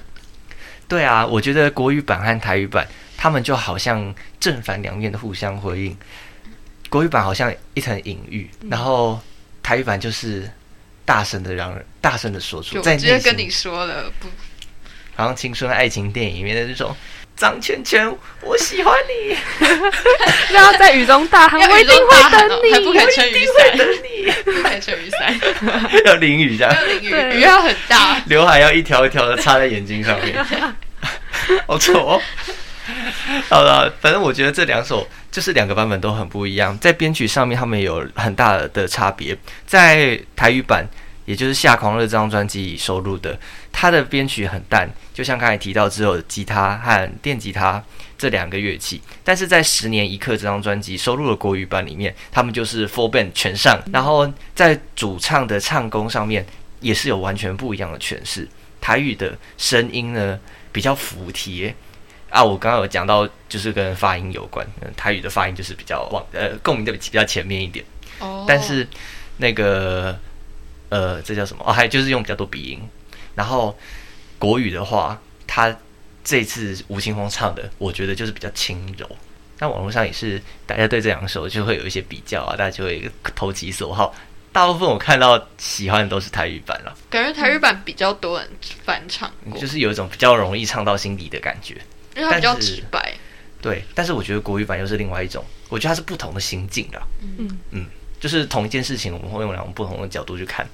[0.88, 5.98] 对啊，我觉得国语版和台语版，他们就好像正反两面的互相回应。
[6.88, 9.20] 国语版好像一层隐喻，然后
[9.64, 10.48] 台语版就是
[11.04, 14.28] 大声的让人大声的说出，就在直接跟你说了，不，
[15.16, 16.96] 好像青春爱情电影里面的那种
[17.36, 18.10] 张圈圈，
[18.42, 19.36] 我喜欢你，
[20.54, 23.46] 然后在雨中大喊，我一定会等你，喊哦还不可以我撑雨
[23.78, 25.40] 等，你，不可以撑雨伞，
[26.06, 27.38] 要淋雨这样，要淋雨，对。
[27.38, 28.22] 雨要很大。
[28.28, 30.36] 刘海要一条一条的插在眼睛上面，
[31.68, 32.22] 好丑哦。
[33.50, 39.36] 好了，反正我觉得这两首就是两个版本都很不一样，在编曲上面他们有很大的差别。
[39.66, 40.88] 在台语版，
[41.26, 43.38] 也就是《夏狂热》这张专辑里收录的，
[43.72, 47.84] 它的编曲很淡，就像刚才提到，只有吉他和电吉他
[48.18, 49.02] 这两个乐器。
[49.24, 56.46] 但是在《十年一刻》这张专辑收录的国语版里面，他们就是 full band 全上，然后在主唱的唱功上面
[56.80, 58.48] 也是有完全不一样的诠释。
[58.80, 60.40] 台语的声音呢
[60.72, 61.74] 比较服帖
[62.30, 67.84] 啊，我刚刚有讲到，就是跟发音有关，嗯台语的发音就是比较往呃共鸣的比较前面一点，
[68.20, 68.88] 哦但是
[69.38, 70.20] 那个
[70.96, 71.62] 呃这叫什么？
[71.68, 72.80] 哦，还有就是用比较多鼻音。
[73.36, 73.78] 然后
[74.40, 75.76] 国语的话，他
[76.24, 79.06] 这次吴青峰唱的，我觉得就是比较轻柔。
[79.60, 84.16] 那网络上也是，大家对这两首就会有一些比较啊，大家就会投其所好。
[84.54, 88.50] 大部分我看到喜欢的都是台语版了，感觉台语版比较多人
[88.86, 91.76] 翻唱过，就是有一种比较容易唱到心底的感觉。
[92.16, 93.14] 因为它比较直白。
[93.62, 97.02] 对，但是我觉得国语版又是另外一种，我觉得它是不同的心境的。
[97.72, 97.86] 嗯
[98.18, 100.68] 就是同一件事情，我们会用两种不同的角度去看，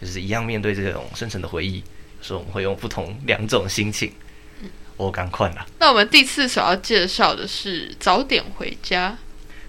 [0.00, 1.82] 就是一样面对这种深层的回忆，
[2.20, 4.12] 所以我们会用不同两种心情。
[4.96, 9.10] 我赶快了，那我们第四首要介绍的是《早点回家》。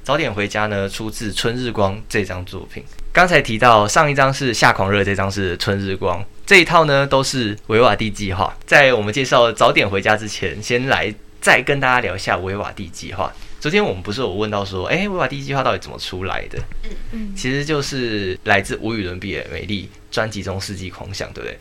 [0.04, 2.84] 早点回家呢，出自《春日光》这张作品。
[3.12, 8.56] 刚才提到上一张是《夏狂热》，这张是《春日光》，这一套呢都是维瓦蒂计划。
[8.68, 11.12] 在我们介绍早点回家之前，先来
[11.42, 13.34] 再跟大家聊一下维瓦蒂计划。
[13.60, 16.60] 昨天我们不是有问到说，哎，维瓦蒂计划到底怎么出来的？
[16.84, 21.60] 嗯嗯其实就是来自无与伦比的美丽专辑中四季狂想，对不对？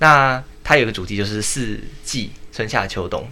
[0.00, 3.26] 那它有个主题就是四季，春夏秋冬。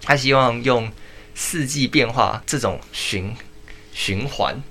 [0.00, 0.90] 他希望用
[1.34, 3.36] 四季变化这种循
[3.92, 4.62] 循环，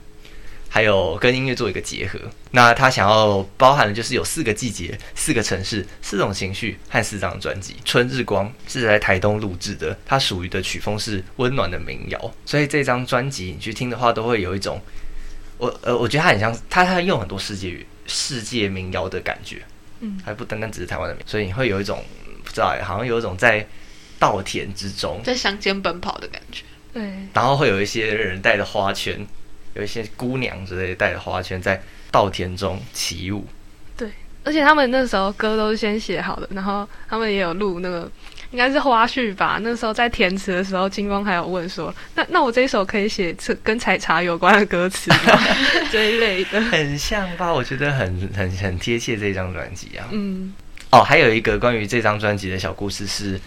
[0.68, 2.20] 还有跟音乐做一个结合。
[2.50, 7.76] 那他想要包含的就是有四个季节、四个城市、四种情绪和四张专辑。
[7.86, 14.82] 春日光是在台东录制的，它属于的曲风是温暖的民谣，所以这张专辑你去听的话，都会有一种
[15.60, 19.64] 我呃，我觉得它很像，它它用很多世界语世界民谣的感觉，
[20.00, 22.04] 嗯还不单单只是台湾的民，所以你会有一种
[22.44, 23.66] 不知道欸，好像有一种在
[24.20, 26.64] 稻田之中，在乡间奔跑的感觉。
[26.94, 27.02] 对，
[27.34, 29.26] 然后会有一些人带着花圈，
[29.74, 33.46] 有一些姑娘之类的带着花圈在稻田中起舞。
[33.98, 34.12] 对
[34.44, 38.12] 而且他们那时候歌都是先写好的，然后他们也有录那个
[38.54, 39.58] 应该是花絮吧。
[39.62, 45.18] 那时候在填词的时候，金光还有问说：“那那我这一首可以写这跟采茶有关的歌词吗？”
[45.92, 46.62] 这一类的。
[46.62, 47.52] 很像吧？
[47.52, 50.08] 我觉得很很很贴切这张专辑啊。
[50.12, 50.54] 嗯
[50.92, 53.42] 哦，还有一个关于这张专辑的小故事是，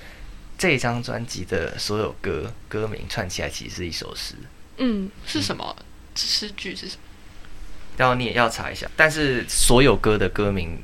[0.58, 4.34] 这张专辑的所有歌歌名串起来其实是一首诗。
[4.78, 5.76] 嗯，是什么
[6.16, 6.74] 诗句？
[6.74, 7.00] 是什么？
[7.96, 10.76] 然后你也要查一下，但是所有歌的歌名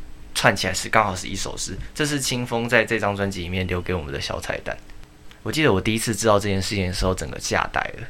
[0.43, 4.77] 串起来是刚好是一首诗，这是清风在这张专辑里面留给我们的小彩蛋。
[5.45, 8.09] 我记得我第一次知道这件事情的时候，整个吓呆了。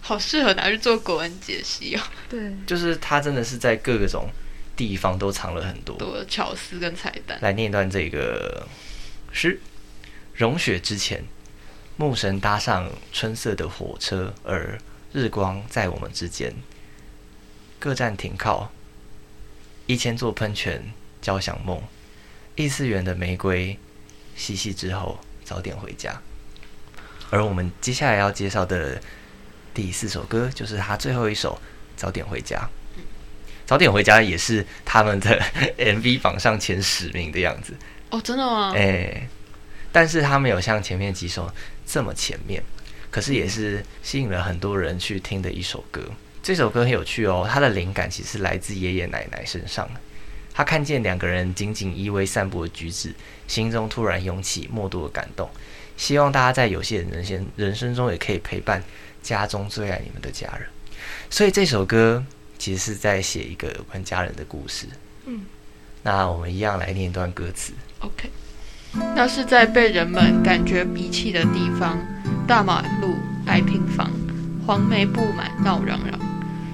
[0.00, 4.30] 好适合拿去做国文解析哦，对，就是他真的是在各个种
[4.74, 5.94] 地方都藏了很多。
[5.98, 7.38] 多巧思跟彩蛋。
[7.42, 8.66] 来念一段这个
[9.30, 9.60] 诗：
[10.32, 11.22] 融雪之前，
[11.98, 14.78] 牧神搭上春色的火车，而
[15.12, 16.54] 日光在我们之间。
[17.78, 18.72] 各站停靠，
[19.84, 20.94] 一千座喷泉
[21.26, 21.82] 交响梦，
[22.54, 23.76] 异次元的玫瑰，
[24.36, 26.22] 嬉戏之后早点回家。
[27.30, 29.02] 而我们接下来要介绍的
[29.74, 31.54] 第四首歌，就是他最后一首
[31.96, 32.56] 《早点回家》。
[33.66, 35.36] 早点回家也是他们的
[35.76, 37.74] MV 榜上前十名的样子，
[38.10, 38.72] 哦，真的吗？
[38.76, 39.28] 哎、
[39.90, 41.52] 但是他没有像前面几首
[41.84, 42.62] 这么前面，
[43.10, 46.00] 可是也是吸引了很多人去听的一首歌。
[46.40, 49.90] 这首歌很有趣哦，它的灵感其实来自爷爷奶奶身上。
[50.56, 53.14] 他看见两个人紧紧依偎散步的举止，
[53.46, 55.46] 心中突然涌起莫多的感动。
[55.98, 58.82] 希望大家在有限人生人生中也可以陪伴
[59.22, 60.66] 家中最爱你们的家人。
[61.28, 62.24] 所以这首歌
[62.58, 64.86] 其实是在写一个有关家人的故事。
[65.26, 65.42] 嗯，
[66.02, 67.74] 那我们一样来念一段歌词。
[67.98, 68.30] OK，
[69.14, 71.98] 那是在被人们感觉遗弃的地方，
[72.48, 73.14] 大马路、
[73.44, 74.10] 矮平房，
[74.66, 76.18] 黄梅布满闹嚷嚷。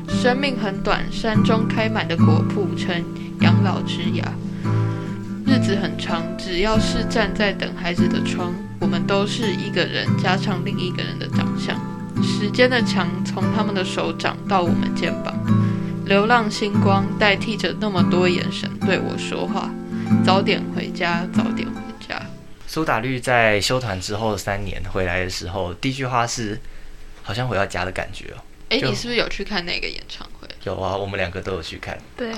[0.09, 3.05] 生命很短，山中开满的果铺成
[3.43, 4.23] 养老之涯。
[5.45, 11.77] 日子很长，只要是站在等孩子的窗，我们都是一个人加上另一个人的长相。
[12.23, 15.35] 时间的墙从他们的手掌到我们肩膀，
[16.07, 19.69] 流浪星光代替着那么多眼神对我说话。
[20.25, 22.23] 早点回家，早点回家。
[22.69, 26.59] 苏打绿在休团之后三年回来的时候，第一句话是
[27.23, 28.39] 好像回到家的感觉哦。
[28.69, 30.49] 哎，就你是不是有去看那个演唱会？
[30.65, 31.99] 有啊，我们两个都有去看。
[32.17, 32.33] 对，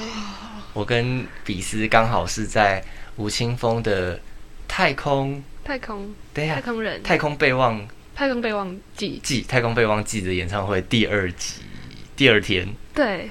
[0.74, 2.82] 我跟比斯刚好是在
[3.16, 4.20] 吴青峰的
[4.66, 11.62] 太空，太空等一下太，空人太空备忘太空备忘记，记太空备忘记的演唱会第二集
[12.16, 13.30] 第二天对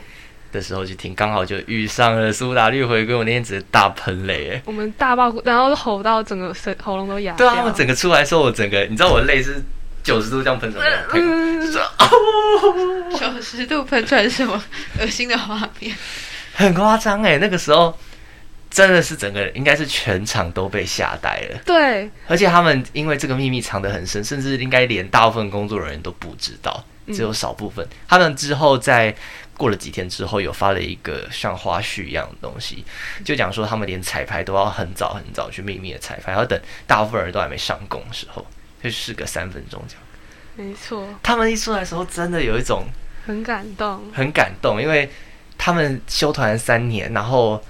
[0.53, 4.61] 的时候去听，刚好就遇上了苏打绿回归，我那天只是大喷泪哎。
[4.65, 7.49] 我们大爆哭，然后吼到整个声喉咙都哑掉。
[7.49, 9.61] 对啊，我整个出来的时候，我整个你知道我的泪是
[10.01, 11.03] 九十度这样喷出来
[13.17, 14.63] 九十度喷出来是什么
[14.99, 15.93] 恶心的画面？
[16.53, 17.97] 很夸张哎，那个时候
[18.69, 27.87] 真的是整个应该是全场都被吓呆了，对，而且他们因为这个秘密藏得很深，甚至应该连大部分工作人员都不知道，嗯只有少部分。
[28.07, 29.15] 他们之后在
[29.55, 32.83] 过了几天之后，有发了一个像花絮一样的东西，
[33.23, 38.43] 就讲说他们连彩排都要很早很早去秘密的彩排，要等大部分人都还没上工的时候，
[38.81, 40.03] 就是个三分钟这样。
[40.55, 42.85] 没错，他们一出来的时候，真的有一种
[43.27, 44.01] 很感动。
[44.11, 45.09] 很感动，因为
[45.65, 47.63] 他们修团三年，然后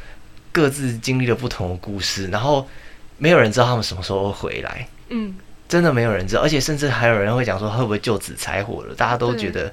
[0.51, 2.67] 各自经历了不同的故事，然后
[3.19, 5.36] 没有人知道他们什么时候会回来，嗯，
[5.69, 9.71] 真的没有人知道，而且甚至还有人会讲说会不会就此柴火了，大家都对觉得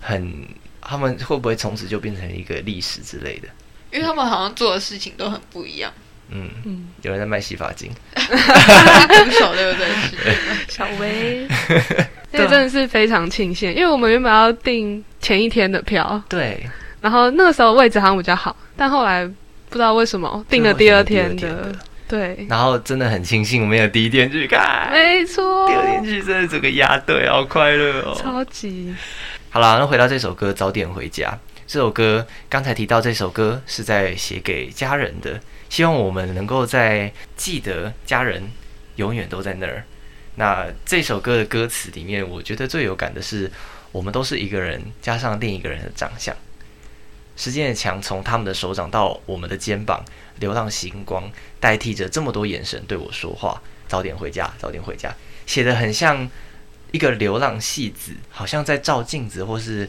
[0.00, 0.46] 很，
[0.80, 3.48] 他们会不会从此就变成一个历史之类的？
[3.90, 5.92] 因为他们好像做的事情都很不一样。
[6.30, 8.20] 嗯，嗯，有人在卖洗发精，鼓
[9.32, 9.88] 手对不对？
[9.88, 10.16] 是。
[10.68, 11.48] 小薇，
[12.30, 16.64] 那真的是非常庆幸，因为我们原本要订前一天的票，对，
[17.00, 21.72] 然后那个时候位置好像比较好，但后来不知道为什么订了第二天的，
[22.08, 28.16] 对，然后真的很庆幸我们有第一天去看，没错第，二天去真的整个压队，好快乐哦。
[28.18, 28.94] 超级，
[29.50, 31.30] 好啦，那回到这首歌《早点回家》。
[31.66, 38.50] 这首歌刚才提到，这首歌是在写给家人的，希望我们能够在记得家人
[38.96, 39.84] 永远都在那儿。
[40.36, 43.52] 那这首歌的歌词里面，我觉得最有感的是，
[43.92, 46.34] 我们都是一个人加上另一个人的长相。
[47.38, 50.04] 时间的墙从他们的手掌到我们的肩膀，
[50.40, 53.62] 流浪星光代替着这么多眼神对我说话。
[53.86, 55.14] 早点回家，早点回家，
[55.46, 56.28] 写的很像
[56.90, 59.88] 一个流浪戏子，好像在照镜子，或是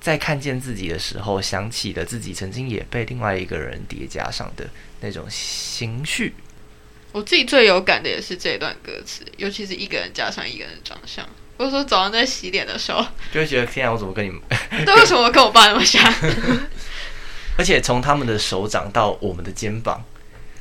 [0.00, 4.68] 在看见自己的时候，想起了自己曾经也被另外一个人叠加上的
[5.00, 6.34] 那种情绪。
[7.12, 11.28] 我自己最有感的也是这段歌词，尤其是一个人加上一个人的长相。
[11.56, 14.40] 或者说早上在洗脸的时候，就会觉得天啊，我怎么跟你们？
[14.84, 16.02] 对，为什么我跟我爸那么像？
[17.58, 20.02] 而且从他们的手掌到我们的肩膀，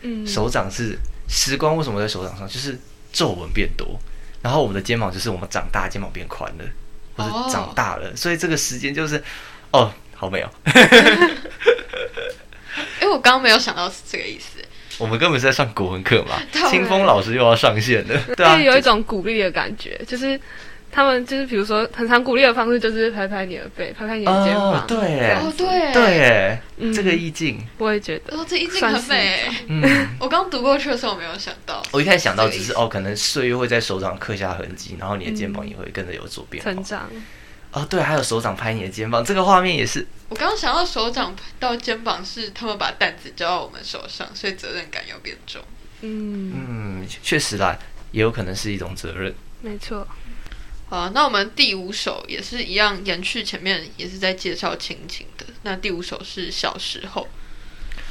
[0.02, 2.48] 嗯，手掌是时光为什么在手掌上？
[2.48, 2.80] 就是
[3.12, 4.00] 皱纹变多，
[4.42, 6.64] 然后我们的肩膀就是我们长大，肩膀变宽了，
[7.18, 9.22] 或哦者长大了，所以这个时间就是
[9.72, 10.50] 哦，好美哦。
[13.02, 14.64] 因为我刚刚没有想到是这个意思。
[14.98, 20.40] 我们根本是在上国文课嘛清风老师又要上线了，对啊，有一种鼓励的感觉，就是
[20.96, 25.12] 他们就是比如说很常鼓励的方式就是拍拍你的背，拍拍你的肩哦膀，，对。
[25.12, 26.94] 耶，哦，对，对，耶，嗯。
[26.94, 29.50] 这个意境，我也觉得，哦，这意境很美。
[29.68, 29.84] 嗯，
[30.22, 31.84] 我刚读过去的时候，我没有想到。
[31.92, 36.72] 我一开始想到只是哦，可能岁月会在手掌刻下痕迹，然后你的肩膀也会跟着有所变化。
[36.72, 37.10] 成长，
[37.74, 45.62] 哦，对，还有手掌拍你的肩膀，这个画面也是，我刚刚想到手掌到肩膀是他们把担子交到我们手上，所以责任感要变重。
[46.00, 47.78] 嗯，嗯，确实啦，
[48.12, 49.36] 也有可能是一种责任。
[49.62, 50.08] 没错，
[50.88, 55.46] 好，那我们第五首也是一样，延续前面也是在介绍亲情的。
[55.64, 57.28] 那第五首是小时候，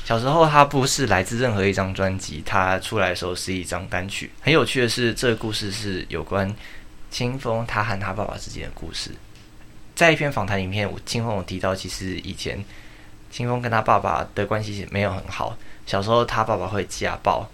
[0.04, 4.32] 小时候，它不是来自任何一张专辑，它出来的时候是一张单曲。
[4.40, 6.52] 很有趣的是，这个故事是有关
[7.12, 9.12] 清风他和他爸爸之间的故事。
[9.94, 12.62] 在一篇访谈里面，我清风有提到，其实以前
[13.30, 15.56] 清风跟他爸爸的关系没有很好。
[15.86, 17.48] 小时候，他爸爸会家暴，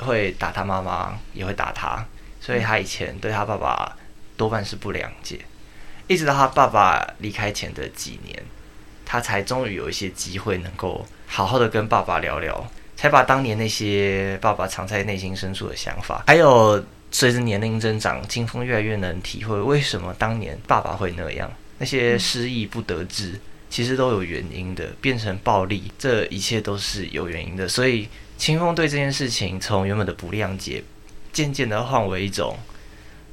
[0.00, 2.04] 会打他妈妈，也会打他，
[2.40, 3.96] 所以他以前对他爸爸
[4.36, 5.40] 多半是不谅解。
[6.06, 8.44] 一直到他爸爸离开前的几年，
[9.04, 12.64] 他才终于有一些机会能够好好的跟爸爸聊聊，
[12.96, 27.66] 才把当年那些爸爸藏在内心深处的想法，还有随着年龄增长，清风越来越能体会为什么当年爸爸会那样，那些失意不得志，其实都有原因的，变成暴力，这一切都是有原因的。
[27.66, 28.08] 所以
[28.38, 30.84] 清风对这件事情，从原本的不谅解，
[31.32, 32.56] 渐渐的换为一种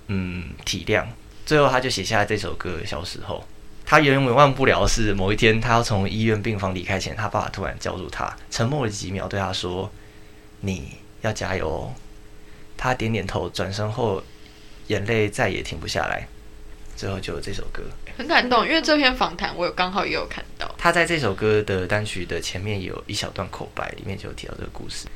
[0.07, 1.05] 嗯体谅，
[1.45, 3.39] 最后他就写下了这首歌《小时候》。
[3.85, 9.91] 他永远忘不了是某一天，他要从医院病房离开前，他爸爸突然叫住他，沉默了几秒，对他说
[10.61, 11.93] ：“你要加油。”
[12.77, 14.23] 他点点头，转身后，
[14.87, 16.27] 眼泪再也停不下来。
[16.95, 17.83] 最后就有这首歌，
[18.17, 20.73] 很感动，因为这篇访谈我有刚好也有看到。
[20.77, 25.07] 他在这首歌的单曲的前面有一小段口白，里面就有提到这个故事。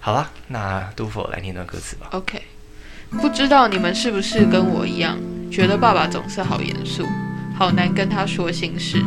[0.00, 2.08] 好啊，那杜甫来念段歌词吧。
[2.12, 2.42] OK，
[3.20, 5.16] 不知道你们是不是跟我一样，
[5.50, 7.04] 觉得爸爸总是好严肃，
[7.56, 9.02] 好难跟他说心事。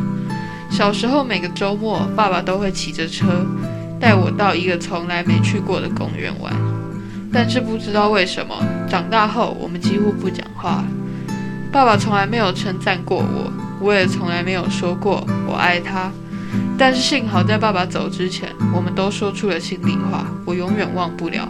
[0.70, 3.46] 小时候每个周末，爸爸都会骑着车
[3.98, 6.52] 带我到一个从来没去过的公园玩，
[7.32, 8.54] 但是不知道为什么，
[8.88, 10.84] 长大后我们几乎不讲话。
[11.70, 16.10] 爸爸从来没有称赞过我，我也从来没有说过我爱他。
[16.78, 21.46] 但是幸好在爸爸走之前，我们都说出了心里话，我永远忘不了。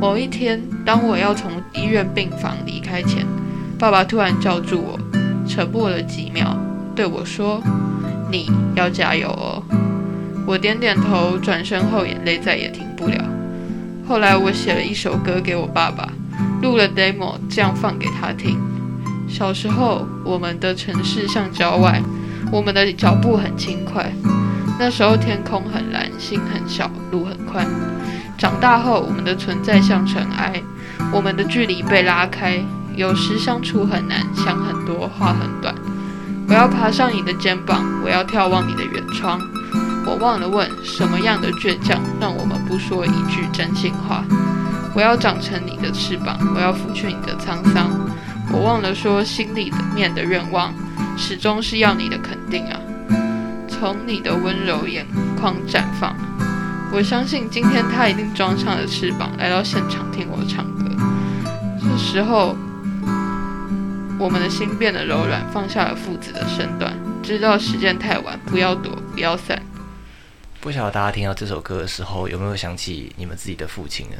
[0.00, 3.26] 某一天，当我要从医院病房离开前，
[3.78, 4.98] 爸爸突然叫住我，
[5.46, 6.56] 沉默了几秒，
[6.94, 7.62] 对我说
[8.30, 9.62] ：“你要加油哦。”
[10.46, 13.16] 我点点头，转身后眼泪再也停不了。
[14.08, 16.10] 后来我写了一首歌给我爸爸，
[16.62, 18.58] 录了 demo，这样放给他听。
[19.28, 22.02] 小时候，我们的城市像郊外，
[22.50, 24.10] 我们的脚步很轻快。
[24.78, 27.64] 那时候天空很蓝，心很小，路很宽。
[28.40, 30.62] 长大后，我们的存在像尘埃，
[31.12, 32.58] 我们的距离被拉开，
[32.96, 35.74] 有时相处很难，想很多，话很短。
[36.48, 39.38] 我要爬上你的肩膀，我要眺望你的远窗。
[40.06, 44.24] 我忘了问，什么样的倔强让我们不说一句真心话？
[44.94, 47.90] 我要长成你的翅膀，我要拂去你的沧桑。
[48.50, 50.72] 我忘了说，心里的面的愿望，
[51.14, 52.80] 始终是要你的肯定啊！
[53.68, 55.06] 从你的温柔眼
[55.38, 56.16] 眶绽放。
[56.92, 60.84] 我相信今天他一定装上了翅膀，来到现场听我唱歌。
[61.80, 62.56] 这时候，
[64.18, 69.62] 我们的心变得柔软，放下了父子的身段，知道时间太晚，不要躲，不要散。
[70.60, 74.16] 不晓得大家听到这首歌的时候，有没有想起你们自己的父亲呢？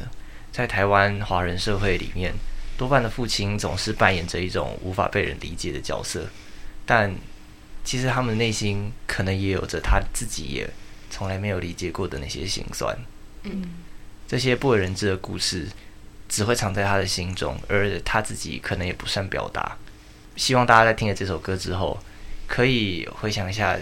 [0.53, 2.33] 在台湾华人社会里面，
[2.77, 6.25] 多半的父亲总是扮演着一种无法被人理解的角色，
[6.85, 7.13] 但
[7.83, 10.69] 其实他们内心可能也有着他自己也
[11.11, 12.97] 从来没有理解过的那些心酸。
[13.43, 13.75] 嗯，
[14.27, 15.67] 这些不为人知的故事，
[16.27, 19.77] 只会藏在他的心中，而他自己可能也不善表达。
[20.35, 21.99] 希望大家在听了这首歌之后，
[22.47, 23.77] 可以回想一下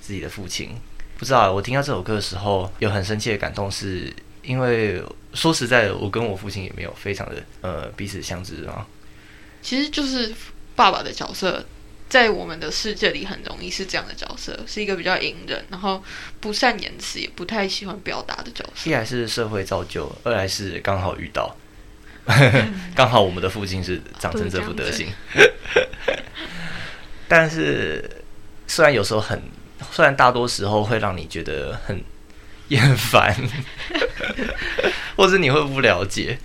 [0.00, 0.70] 自己的父亲。
[1.18, 5.02] 不知道我听到这首歌的时候，有很深切的感动，是因为
[5.34, 8.86] 说实在的，我跟我父亲也没有非常的呃彼此相知啊。
[9.60, 10.32] 其实就是
[10.76, 11.66] 爸爸的角色，
[12.08, 16.02] 在我们的世界里很容易是这样的角色，是一个比较隐忍，然后
[16.40, 18.88] 不善言辞，也不太喜欢表达的角色。
[18.88, 21.54] 一来是社会造就，二来是刚好遇到，
[22.96, 25.08] 刚好我们的父亲是长成这副德行。
[27.28, 28.22] 但是
[28.66, 29.42] 虽然有时候很，
[29.92, 32.02] 虽然大多时候会让你觉得很
[32.68, 33.36] 厌烦，
[35.14, 36.38] 或者你会不了解、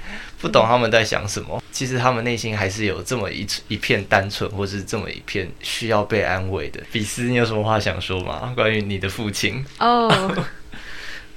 [0.44, 6.84] 不懂他们在想什么，其实他们内心还是有这么一一片单纯，或是这么一片需要被安慰的。
[6.92, 8.52] 比斯，你有什么话想说吗？
[8.54, 9.64] 关于你的父亲？
[9.80, 10.36] 哦，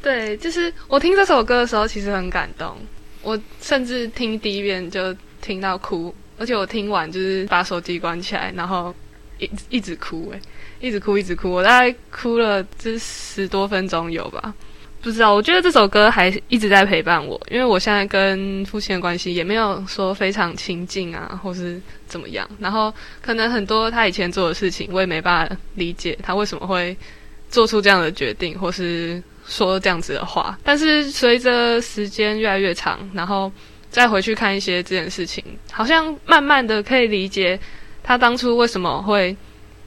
[0.02, 2.76] 对，就是我听这首歌的时候，其实很感动。
[3.22, 8.92] 我甚至听第一遍就听到哭，而且我听完就是把手机关起来，然后
[9.38, 10.40] 一一直哭，诶，
[10.80, 11.52] 一直哭，一直哭。
[11.52, 14.52] 我大概哭了这十多分钟有吧？
[15.06, 22.44] 不知道，我觉得这首歌还一直在陪伴我，因为我现在跟父亲的关系也没有说非常亲近啊，或是怎么样。
[22.58, 22.92] 然后
[23.22, 26.96] 可能很多他以前做的事情，我也没办法理解他为什么会
[27.48, 30.58] 做出这样的决定，或是说这样子的话。
[30.64, 33.48] 但是随着时间越来越长，然后
[33.88, 37.56] 再回去看一些这件事情，好像慢慢的可以理解
[38.02, 39.36] 他当初为什么会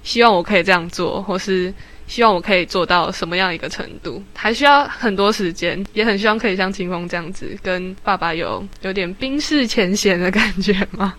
[0.01, 1.73] 希望我可以这样做，或是
[2.09, 11.13] 希望我可以做到什么样一个程度，还需要很多时间，也很希望可以像清风这样子，跟爸爸有有点冰释前嫌的感觉吗？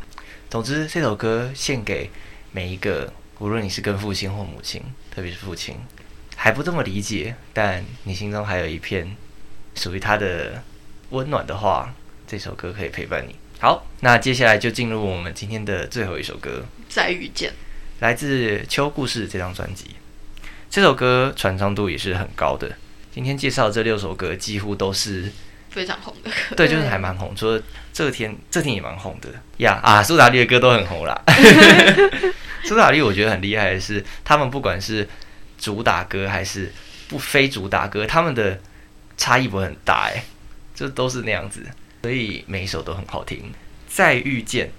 [0.51, 2.11] 总之，这首歌献给
[2.51, 4.82] 每一个，无论你是跟父亲或母亲，
[5.14, 5.76] 特别是父亲，
[6.34, 9.16] 还不这么理解，但你心中还有一片
[9.76, 10.61] 属于他的
[11.11, 11.95] 温暖的话，
[12.26, 13.36] 这首歌可以陪伴你。
[13.61, 17.53] 好，那接下来就进入我们今天的最后一首歌，再遇见，
[18.01, 19.99] 来自《秋故事》这张专辑。
[20.71, 22.71] 这首歌传唱度也是很高的。
[23.11, 25.29] 今天介绍的这六首歌几乎都是
[25.68, 26.55] 非常红的歌。
[26.57, 27.35] 对，就是还蛮红。
[27.35, 27.61] 除了
[27.93, 30.01] 这天，这天也蛮红的呀啊！
[30.01, 31.21] 苏打绿的歌都很红啦。
[32.62, 35.09] 苏打绿我觉得很厉害的是，他们不管是
[35.59, 36.73] 主打歌还是
[37.09, 38.61] 不非主打歌，他们的
[39.16, 40.23] 差异不会很大哎，
[40.73, 41.66] 就都是那样子，
[42.03, 43.53] 所以每一首都很好听。
[43.89, 44.71] 再遇见，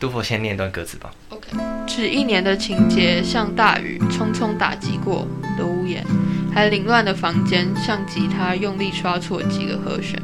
[0.00, 1.10] 杜甫先念段歌词吧。
[1.30, 1.48] OK，
[1.86, 5.26] 只一年的情节像大雨匆匆打击过
[5.56, 6.04] 的屋檐，
[6.52, 10.20] 还凌乱的房间像吉他用力刷错几个和弦。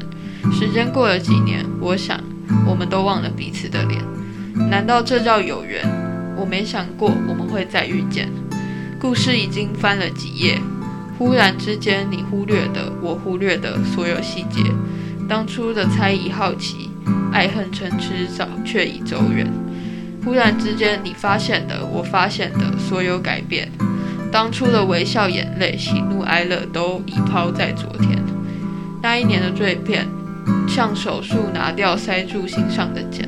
[0.51, 2.19] 时间过了几年，我想
[2.67, 3.99] 我们都忘了彼此的脸，
[4.69, 5.83] 难道这叫有缘？
[6.37, 8.29] 我没想过我们会再遇见。
[8.99, 10.59] 故事已经翻了几页，
[11.17, 14.61] 忽然之间你忽略的，我忽略的所有细节，
[15.27, 16.90] 当初的猜疑好奇。
[17.31, 19.47] 爱恨成痴，早却已走远。
[20.23, 23.71] 忽然之间，你发现的，我发现的，所有改变，
[24.31, 28.21] 当初的微笑、眼泪、喜怒哀乐，都已抛在昨天。
[29.01, 30.07] 那一年的蜕变，
[30.67, 33.27] 像手术拿掉塞住心上的茧，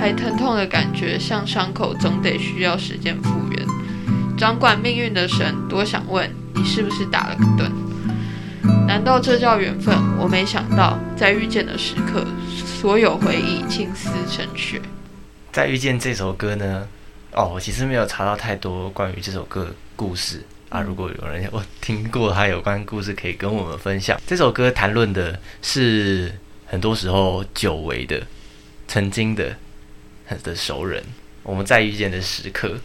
[0.00, 3.66] 还疼痛的感觉，像伤口，总得需要时间复原。
[4.38, 7.70] 掌管命运的神，多想问你，是不是打了个盹？
[8.92, 9.96] 难道这叫缘分？
[10.18, 12.26] 我没想到，在遇见的时刻。
[12.46, 14.82] 所有回忆青丝成雪。
[15.50, 16.86] 在遇见这首歌呢？
[17.32, 20.82] 哦，我其实没有查到太多关于这首歌的故事啊。
[20.82, 24.20] 如果有人我听过他有关故事，可以跟我们分享。
[24.26, 26.30] 这首歌谈论的是
[26.66, 28.20] 很多时候久违的、
[28.86, 29.56] 曾经的、
[30.42, 31.02] 的熟人。
[31.42, 32.76] 我们在遇见的时刻，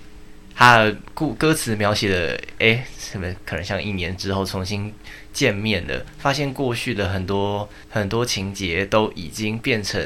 [0.55, 4.93] 他的故歌词描写的，哎，什么可能像一年之后重新。
[5.37, 10.01] 见面了，发现过去的很多很多情节都已经变成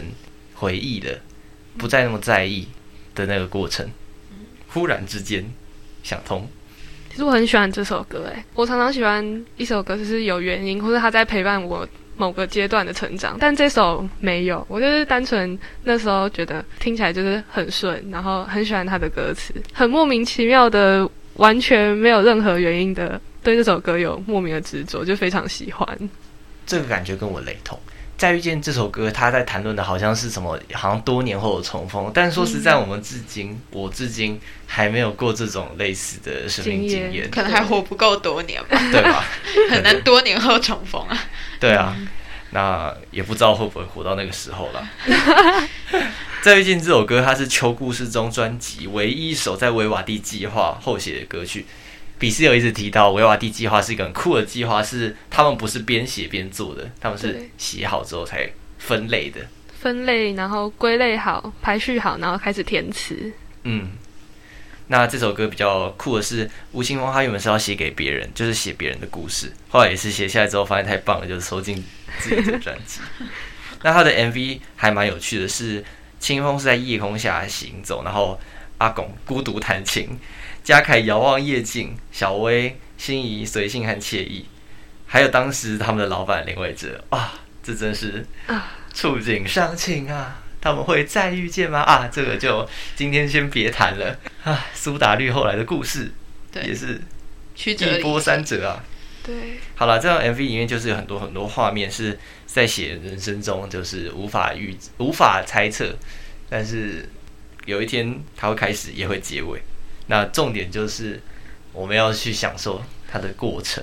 [0.53, 1.17] 回忆了，
[1.77, 2.67] 不再那么在意
[3.15, 3.89] 的那个过程，
[4.67, 5.45] 忽然之间
[6.03, 6.45] 想通。
[7.09, 13.37] 其实我很喜欢这首歌，诶，我常常喜欢一首歌，就是有原因，或者他在陪伴我某个阶段的成长。
[13.39, 23.21] 但这首没有，我就是单纯那时候觉得听起来就是很顺，然后很喜欢他的歌词，很莫名其妙的，完全没有任何原因的。
[23.43, 26.09] 对这首歌有莫名的执着，就非常喜欢。
[26.65, 27.79] 这个感觉跟我雷同。
[28.17, 32.11] 再遇见这首歌，他在谈论的好像是什么，好像多年后的重逢。
[32.13, 38.77] 但说实在，我们至今，我至今还没有过这种类似的生命经验，可能还活不够多年吧？
[38.91, 39.25] 对吧？
[39.71, 41.17] 很难多年后重逢啊。
[41.59, 41.97] 对啊，
[42.51, 44.87] 那也不知道会不会活到那个时候了。
[46.43, 51.65] 再遇见这首歌，它是《秋故事》中专辑唯一一首在维瓦蒂计划后写的歌曲。
[52.21, 58.47] 比斯有一直提到维瓦蒂计划是一个很酷的计划，是他们不是边写边做的，他们是写好之后才
[58.77, 59.41] 分类的，
[59.79, 63.33] 分类然后归类好，排序好，然后开始填词。
[63.63, 63.93] 嗯，
[64.85, 71.83] 那这首歌比较酷的是吴青峰，他原本是要写给别人，就是写别人的故事，后来也是写下来之后发现太棒了，就是收进
[72.19, 72.99] 自己的专辑。
[73.81, 75.83] 那他的 MV 还蛮有趣的，是
[76.19, 78.39] 清风是在夜空下行走，然后
[78.77, 80.07] 阿拱孤独弹琴。
[80.63, 84.45] 嘉凯遥望夜景，小薇心仪随性和惬意，
[85.07, 87.33] 还有当时他们的老板林伟哲啊，
[87.63, 88.25] 这真是
[88.93, 90.43] 触景伤情啊！
[90.61, 91.79] 他们会再遇见吗？
[91.81, 94.67] 啊，这个就今天先别谈了啊。
[94.75, 96.11] 苏打绿后来的故事，
[96.51, 97.01] 对也是
[97.55, 98.83] 一波三折啊。
[99.23, 99.33] 对，
[99.75, 105.95] 好了，这张 MV 里面就是有很多很多画面是在写人生中，就是无法预无法猜测，
[106.47, 107.09] 但是
[107.65, 109.59] 有一天它会开始，也会结尾。
[110.11, 111.17] 那重点就是
[111.71, 113.81] 我们要去享受它的过程。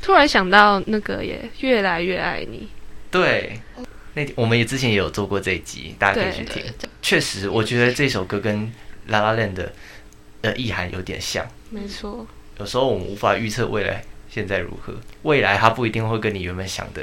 [0.00, 2.66] 突然想到那个也越来越爱你。
[3.10, 3.60] 对，
[4.14, 6.62] 那我们也之前也有做过这一集，大家可以去听。
[7.02, 8.62] 确实，我觉得这首歌跟
[9.08, 11.46] 《La La Land》的意涵有点像。
[11.68, 12.26] 没错。
[12.58, 14.94] 有时候我们无法预测未来现在如何，
[15.24, 17.02] 未来它不一定会跟你原本想的。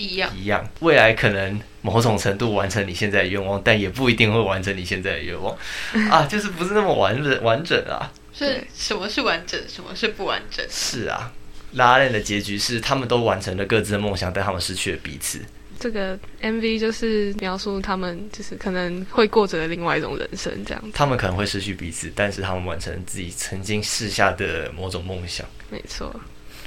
[0.00, 5.56] 一样一样，未来可能某种程度完成你现在的愿望，但也不一定会完成你现在的愿望
[6.10, 8.10] 啊，就是不是那么完整完整啊。
[8.32, 10.64] 是什么是完整，什么是不完整？
[10.70, 11.30] 是啊，
[11.72, 15.40] 拉链的结局是他们都完成了各自的梦想，但他们失去了彼此。
[15.78, 20.82] 这个 MV 就是描述他们就是可能会过着另外一种人生这样。
[20.92, 25.46] 他们可能会失去彼此，但是他们完成自己曾经试下的某种梦想。
[25.70, 26.14] 没错。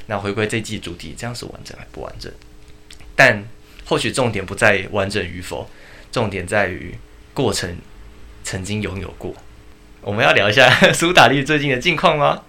[0.07, 2.31] 那回归这季主题，这样是完整还不完整？
[3.15, 3.43] 但
[3.85, 5.69] 或许重点不在完整与否，
[6.11, 6.95] 重点在于
[7.33, 7.77] 过程
[8.43, 9.33] 曾经拥有过。
[10.01, 12.43] 我们要聊一下苏打绿最近的近况吗？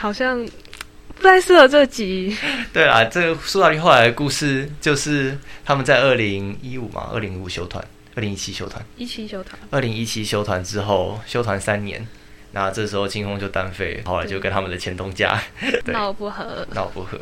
[0.00, 0.44] 好像
[1.14, 2.36] 不太适合这集。
[2.74, 7.84] 对啊，这个苏打绿后来的故事就是他们在二零一五嘛，二零一五休团，
[8.16, 12.04] 二零一七休团，一七休团，二零一七休团之后休团三年，
[12.50, 15.40] 那这时候清风就单飞，后来就跟他们的前东家
[15.86, 17.20] 闹不和，闹不和。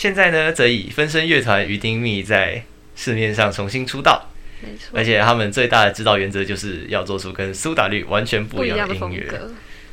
[0.00, 2.64] 现在呢，则以分身乐团于丁密在
[2.96, 4.30] 市面上重新出道，
[4.62, 4.98] 没错。
[4.98, 9.30] 而且他们最大的指导原则就是要做出跟苏打绿完全不一样的音乐。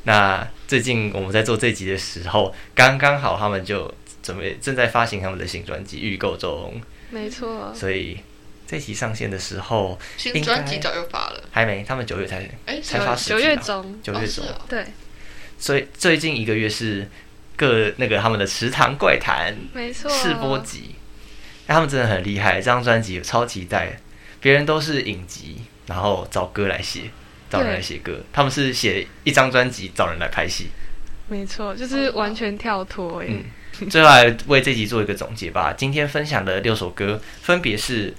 [0.03, 3.93] 那最近我们在做这集的时候，刚刚好他们就
[4.23, 6.81] 准备正在发行他们的新专辑，预购中。
[7.09, 8.17] 没错，所以
[8.65, 14.85] 这集上线的时候新专辑早就发了，还没，他们九月才哎才发九月中，九月中，对。
[15.59, 17.09] 所以最近一个月是
[17.57, 20.95] 各那个他们的池塘怪谈，没错，试播集，
[21.67, 23.99] 他们真的很厉害，这张专辑超期待。
[24.39, 27.01] 别人都是影集，然后找歌来写。
[27.49, 30.67] 找人来写歌，他们是写一张专辑找人来拍戏，
[31.29, 33.27] 没错，就是完全跳脱哎。
[33.29, 35.71] 嗯，最后来为这集做一个总结吧。
[35.71, 38.11] 今天分享的六首歌分别是《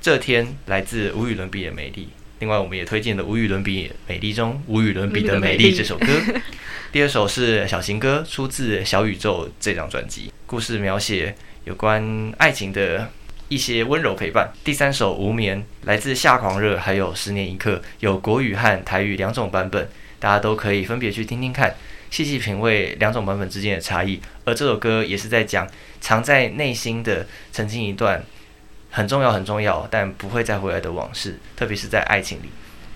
[0.00, 2.08] 这天》来自无与伦比的美丽，
[2.38, 6.06] 另外我们也推荐的无与伦比美丽中无与伦比的美丽这首歌。
[6.92, 11.34] 第二首是小情歌，出自小宇宙这张专辑，故事描写
[11.64, 13.10] 有关爱情的。
[13.50, 14.52] 一些温柔陪伴。
[14.62, 21.74] 第三首《无眠》来自夏狂热，还有十年一刻，有国语和台语两种版本，大家都可以分别去听听看，
[22.10, 24.20] 细细品味两种版本之间的差异。
[24.44, 25.66] 而这首歌也是在讲
[25.98, 28.22] 藏在内心的曾经一段
[28.98, 32.50] 很重要、很重要，但不会再回来的往事，特别是在爱情里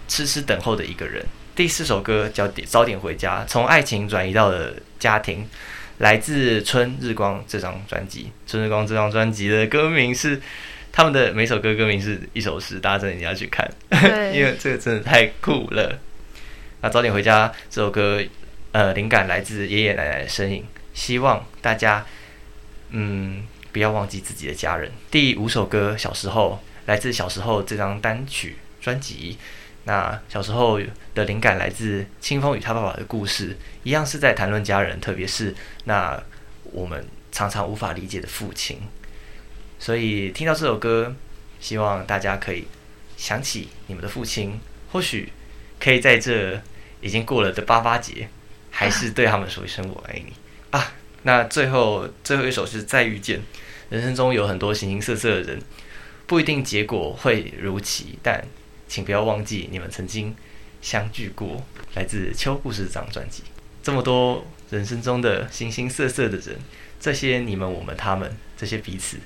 [0.08, 1.24] 痴痴等候的一个人。
[1.54, 5.48] 第四首歌叫《早点回家》，从爱情转移到了家庭。
[5.98, 10.40] 来自《春日光》这张专辑，《春日光》这张专辑的歌名是
[10.90, 13.70] 他们的每首歌歌名是一首诗，大家真的一定要去看，
[14.34, 15.96] 因为这个真的太酷了。
[16.80, 18.20] 那早点回家这首歌，
[18.72, 22.04] 呃，灵感来自爷爷奶奶的身影，希望大家
[22.90, 24.92] 嗯不要忘记自己的家人。
[25.10, 29.38] 第五首歌小时候来自小时候这张单曲专辑。
[29.84, 30.78] 那小时候
[31.12, 35.52] 的灵感来自清风与他爸爸的故事，一样是在谈论家人，特别是
[35.86, 36.22] 那
[36.70, 38.78] 我们常常无法理解的父亲。
[39.80, 41.12] 所以听到这首歌，
[41.58, 42.68] 希望大家可以
[43.16, 44.60] 想起你们的父亲，
[44.92, 45.32] 或许
[45.80, 46.62] 可以在这
[47.00, 48.28] 已经过了的八八节，
[48.70, 50.32] 还是对他们说一声我爱你
[50.70, 50.92] 啊。
[51.24, 53.40] 那最后最后一首是再遇见。
[53.92, 55.60] 人生中有很多形形色色的人，
[56.26, 58.42] 不一定结果会如期，但。
[58.88, 60.34] 请不要忘记，你们曾经
[60.80, 61.62] 相聚过。
[61.94, 63.42] 来自《秋故事》这张专辑，
[63.82, 66.58] 这么多人生中的形形色色的人，
[66.98, 69.18] 这些你们、我们、他们，这些彼此。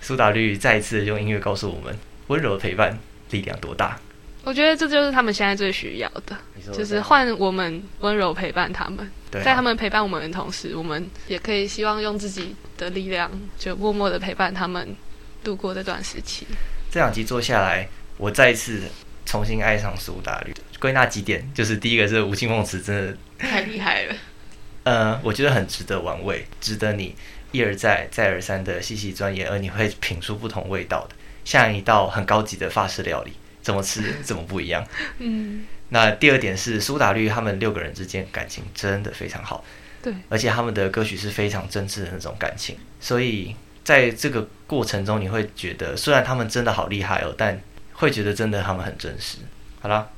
[0.00, 2.98] 苏打绿再一次用音乐告诉我们，温柔陪伴
[3.30, 4.00] 力量多大。
[4.46, 6.36] 我觉得这就是他们现在最需要的，
[6.72, 9.10] 就是换我们温柔陪伴他们。
[9.32, 13.28] 在他们陪伴我们的同时，我们也可以希望用自己的力量，
[13.58, 14.94] 就默默的陪伴他们
[15.42, 16.46] 度过这段时期。
[16.92, 17.88] 这两集做下来。
[18.18, 18.80] 我再一次
[19.26, 24.14] 重新爱上苏打绿，归纳几点，就是第一个是吴青凤词真的太厉害了，
[24.84, 27.14] 呃，我觉得很值得玩味，值得你
[27.52, 33.32] 一而再、再而三的细细钻研，而你会品出不同味道的，像一道很高级的法式料理，
[33.66, 34.86] 怎么吃 怎么不一样。
[35.18, 39.64] 嗯，那第二点是苏打绿他们六个人之间感情真的非常好，
[40.00, 47.60] 对，而且他们的歌曲是非常真挚的那种感情，所以在这个过程中你会觉得，虽然他们真的好厉害哦，但
[47.94, 49.38] 会觉得真的他们很真实。
[49.80, 50.08] 好了，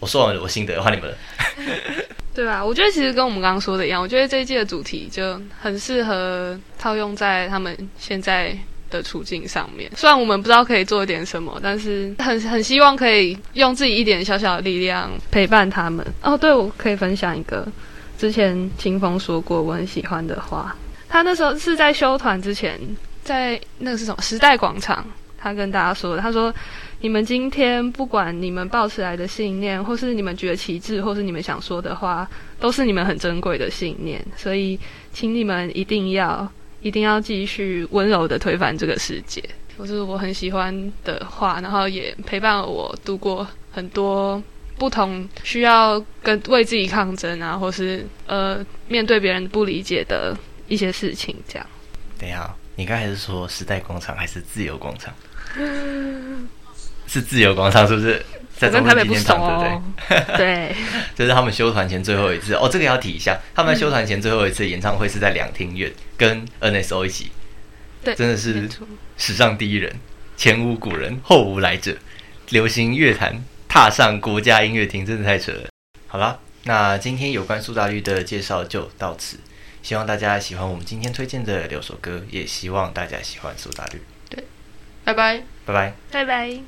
[0.00, 1.16] 我说完了我心得，换你们了。
[2.34, 2.64] 对吧？
[2.64, 8.56] 我觉得其实跟我们刚刚说的一样，我觉得这一季的主题就很适合套用在他们现在
[8.90, 9.90] 的处境上面。
[9.96, 16.06] 虽然我们不知道可以做点什么，但是很很希望可以用自己一点小小的力量陪伴他们。
[16.22, 17.66] 哦，对，我可以分享一个
[18.18, 20.76] 之前清风说过我很喜欢的话。
[21.08, 22.78] 他那时候是在修团之前，
[23.22, 25.06] 在那个是什么时代广场，
[25.38, 26.54] 他跟大家说，他说。
[27.00, 32.28] 你们今天不管你们抱持来的信念，或是你们觉得旗帜，或是你们想说的话，
[32.58, 34.20] 都是你们很珍贵的信念。
[34.36, 34.76] 所以，
[35.12, 39.42] 请你们一定要、一定要继续温柔的推翻这个世界。
[39.78, 44.42] 这是我很喜欢的话，然后也陪伴了我度过很多
[44.76, 51.34] 不同需要跟为自己抗争啊，或是呃面对别人不理解的一些事情。
[51.46, 51.66] 这样。
[52.18, 55.14] 等一下，你刚才是说时代广场还是自由广场？
[57.06, 58.20] 是自由广场，是不是？
[58.56, 59.70] 在中正纪念堂，对
[60.18, 60.36] 不对？
[60.36, 60.76] 对，
[61.14, 62.68] 这是他们修团前最后一次哦。
[62.68, 65.88] 这个要提一下，他们修团前最后一次演唱会是在两厅院
[66.18, 67.30] 跟 NSO 一起，
[68.02, 68.68] 对，真的是
[69.16, 69.94] 史上第一人，
[70.36, 71.96] 前无古人，后无来者。
[72.50, 75.68] 流行乐坛踏上国家音乐厅，真的太扯了。
[76.08, 79.38] 好啦，那今天有关苏打绿的介绍就到此，
[79.82, 84.00] 希望大家喜欢我们今天推荐的六首歌，也希望大家喜欢苏打绿。
[84.28, 84.42] 对，
[85.04, 86.58] 拜拜，拜拜，拜拜。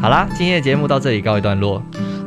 [0.00, 1.80] 好啦，今天的节目到这里告一段落。